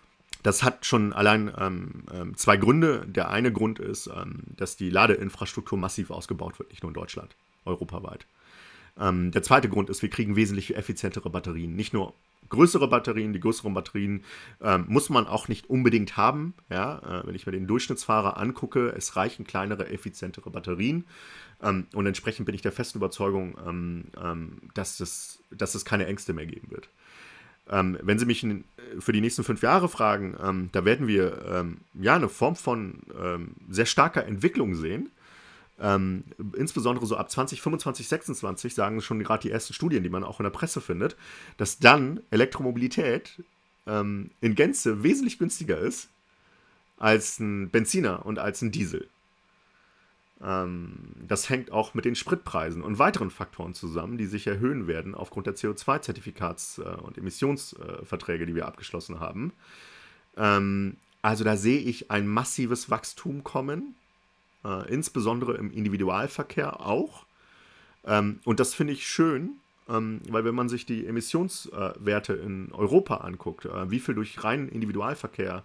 Das 0.43 0.61
hat 0.61 0.85
schon 0.85 1.13
allein 1.13 1.53
ähm, 1.57 2.03
ähm, 2.13 2.35
zwei 2.35 2.57
Gründe. 2.57 3.05
Der 3.07 3.29
eine 3.29 3.53
Grund 3.53 3.79
ist, 3.79 4.07
ähm, 4.07 4.43
dass 4.57 4.75
die 4.75 4.89
Ladeinfrastruktur 4.89 5.77
massiv 5.77 6.11
ausgebaut 6.11 6.59
wird, 6.59 6.69
nicht 6.69 6.83
nur 6.83 6.89
in 6.89 6.95
Deutschland 6.95 7.35
europaweit. 7.65 8.25
Ähm, 8.99 9.31
der 9.31 9.43
zweite 9.43 9.69
Grund 9.69 9.89
ist, 9.89 10.01
wir 10.01 10.09
kriegen 10.09 10.35
wesentlich 10.35 10.75
effizientere 10.75 11.29
Batterien. 11.29 11.75
Nicht 11.75 11.93
nur 11.93 12.13
größere 12.49 12.87
Batterien, 12.87 13.33
die 13.33 13.39
größeren 13.39 13.73
Batterien 13.73 14.23
ähm, 14.61 14.85
muss 14.87 15.09
man 15.09 15.27
auch 15.27 15.47
nicht 15.47 15.69
unbedingt 15.69 16.17
haben. 16.17 16.53
Ja? 16.69 16.99
Äh, 16.99 17.27
wenn 17.27 17.35
ich 17.35 17.45
mir 17.45 17.51
den 17.51 17.67
Durchschnittsfahrer 17.67 18.37
angucke, 18.37 18.89
es 18.89 19.15
reichen 19.15 19.45
kleinere, 19.45 19.89
effizientere 19.89 20.49
Batterien. 20.49 21.05
Ähm, 21.61 21.87
und 21.93 22.05
entsprechend 22.05 22.45
bin 22.45 22.55
ich 22.55 22.61
der 22.61 22.71
festen 22.71 22.99
Überzeugung, 22.99 23.57
ähm, 23.67 24.05
ähm, 24.21 24.61
dass, 24.73 24.99
es, 24.99 25.39
dass 25.51 25.75
es 25.75 25.85
keine 25.85 26.05
Ängste 26.05 26.33
mehr 26.33 26.45
geben 26.45 26.69
wird. 26.71 26.89
Ähm, 27.69 27.97
wenn 28.01 28.19
Sie 28.19 28.25
mich 28.25 28.43
in, 28.43 28.65
für 28.99 29.13
die 29.13 29.21
nächsten 29.21 29.43
fünf 29.43 29.63
Jahre 29.63 29.87
fragen, 29.87 30.69
da 30.73 30.83
werden 30.83 31.07
wir 31.07 31.75
ja 31.93 32.15
eine 32.15 32.27
Form 32.27 32.57
von 32.57 32.99
sehr 33.69 33.85
starker 33.85 34.25
Entwicklung 34.25 34.75
sehen 34.75 35.09
ähm, 35.83 36.23
insbesondere 36.55 37.05
so 37.05 37.17
ab 37.17 37.29
2025, 37.29 38.07
26 38.07 38.73
sagen 38.73 39.01
schon 39.01 39.21
gerade 39.21 39.41
die 39.41 39.51
ersten 39.51 39.73
Studien, 39.73 40.01
die 40.01 40.09
man 40.09 40.23
auch 40.23 40.39
in 40.39 40.45
der 40.45 40.49
Presse 40.49 40.79
findet, 40.79 41.17
dass 41.57 41.77
dann 41.77 42.21
Elektromobilität 42.31 43.43
ähm, 43.85 44.31
in 44.39 44.55
Gänze 44.55 45.03
wesentlich 45.03 45.37
günstiger 45.37 45.77
ist 45.77 46.07
als 46.97 47.39
ein 47.39 47.69
Benziner 47.69 48.25
und 48.25 48.39
als 48.39 48.61
ein 48.61 48.71
Diesel. 48.71 49.09
Ähm, 50.41 50.93
das 51.27 51.49
hängt 51.49 51.71
auch 51.71 51.93
mit 51.93 52.05
den 52.05 52.15
Spritpreisen 52.15 52.81
und 52.81 52.97
weiteren 52.97 53.29
Faktoren 53.29 53.73
zusammen, 53.73 54.17
die 54.17 54.25
sich 54.25 54.47
erhöhen 54.47 54.87
werden 54.87 55.13
aufgrund 55.13 55.47
der 55.47 55.55
CO2-Zertifikats- 55.55 56.81
äh, 56.81 56.95
und 57.01 57.17
Emissionsverträge, 57.17 58.45
die 58.45 58.55
wir 58.55 58.67
abgeschlossen 58.67 59.19
haben. 59.19 59.51
Ähm, 60.37 60.95
also 61.21 61.43
da 61.43 61.57
sehe 61.57 61.79
ich 61.79 62.09
ein 62.09 62.25
massives 62.25 62.89
Wachstum 62.89 63.43
kommen, 63.43 63.95
äh, 64.65 64.91
insbesondere 64.93 65.55
im 65.55 65.71
Individualverkehr 65.71 66.79
auch. 66.79 67.25
Ähm, 68.05 68.39
und 68.45 68.59
das 68.59 68.73
finde 68.73 68.93
ich 68.93 69.07
schön, 69.07 69.57
ähm, 69.89 70.21
weil 70.29 70.45
wenn 70.45 70.55
man 70.55 70.69
sich 70.69 70.85
die 70.85 71.05
Emissionswerte 71.05 72.33
in 72.33 72.71
Europa 72.71 73.17
anguckt, 73.17 73.65
äh, 73.65 73.91
wie 73.91 73.99
viel 73.99 74.15
durch 74.15 74.43
reinen 74.43 74.69
Individualverkehr 74.69 75.63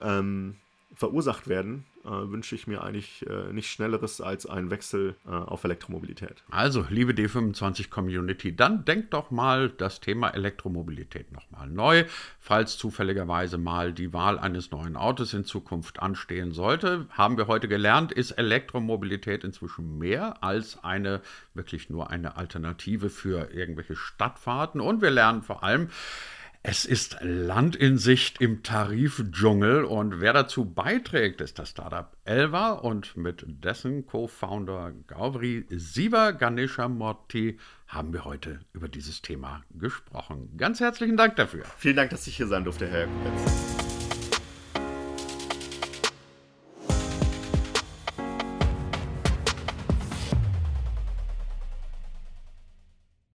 ähm, 0.00 0.56
verursacht 0.94 1.48
werden, 1.48 1.84
äh, 2.04 2.08
wünsche 2.08 2.54
ich 2.54 2.66
mir 2.66 2.82
eigentlich 2.82 3.26
äh, 3.28 3.52
nichts 3.52 3.70
Schnelleres 3.70 4.20
als 4.20 4.46
einen 4.46 4.70
Wechsel 4.70 5.16
äh, 5.26 5.30
auf 5.30 5.64
Elektromobilität. 5.64 6.42
Also, 6.50 6.86
liebe 6.88 7.12
D25-Community, 7.12 8.56
dann 8.56 8.84
denkt 8.84 9.12
doch 9.12 9.30
mal 9.30 9.68
das 9.68 10.00
Thema 10.00 10.30
Elektromobilität 10.30 11.32
nochmal 11.32 11.68
neu. 11.68 12.04
Falls 12.38 12.78
zufälligerweise 12.78 13.58
mal 13.58 13.92
die 13.92 14.12
Wahl 14.12 14.38
eines 14.38 14.70
neuen 14.70 14.96
Autos 14.96 15.34
in 15.34 15.44
Zukunft 15.44 16.00
anstehen 16.00 16.52
sollte, 16.52 17.06
haben 17.10 17.36
wir 17.36 17.46
heute 17.46 17.68
gelernt, 17.68 18.12
ist 18.12 18.32
Elektromobilität 18.32 19.44
inzwischen 19.44 19.98
mehr 19.98 20.42
als 20.42 20.82
eine, 20.82 21.20
wirklich 21.54 21.90
nur 21.90 22.10
eine 22.10 22.36
Alternative 22.36 23.10
für 23.10 23.52
irgendwelche 23.52 23.96
Stadtfahrten. 23.96 24.80
Und 24.80 25.02
wir 25.02 25.10
lernen 25.10 25.42
vor 25.42 25.62
allem, 25.62 25.88
es 26.62 26.84
ist 26.84 27.16
Land 27.22 27.74
in 27.74 27.96
Sicht 27.96 28.40
im 28.40 28.62
Tarifdschungel 28.62 29.84
und 29.84 30.20
wer 30.20 30.34
dazu 30.34 30.66
beiträgt, 30.66 31.40
ist 31.40 31.58
das 31.58 31.70
Startup 31.70 32.14
Elva 32.24 32.72
und 32.72 33.16
mit 33.16 33.44
dessen 33.46 34.04
Co-Founder 34.06 34.92
Gauri 35.06 35.64
Siva 35.70 36.32
Ganesha 36.32 36.88
Morty 36.88 37.58
haben 37.86 38.12
wir 38.12 38.26
heute 38.26 38.60
über 38.74 38.88
dieses 38.88 39.22
Thema 39.22 39.62
gesprochen. 39.70 40.50
Ganz 40.58 40.80
herzlichen 40.80 41.16
Dank 41.16 41.36
dafür. 41.36 41.64
Vielen 41.78 41.96
Dank, 41.96 42.10
dass 42.10 42.26
ich 42.26 42.36
hier 42.36 42.46
sein 42.46 42.64
durfte, 42.64 42.86
Herr 42.86 43.06
Kuletz. 43.06 44.19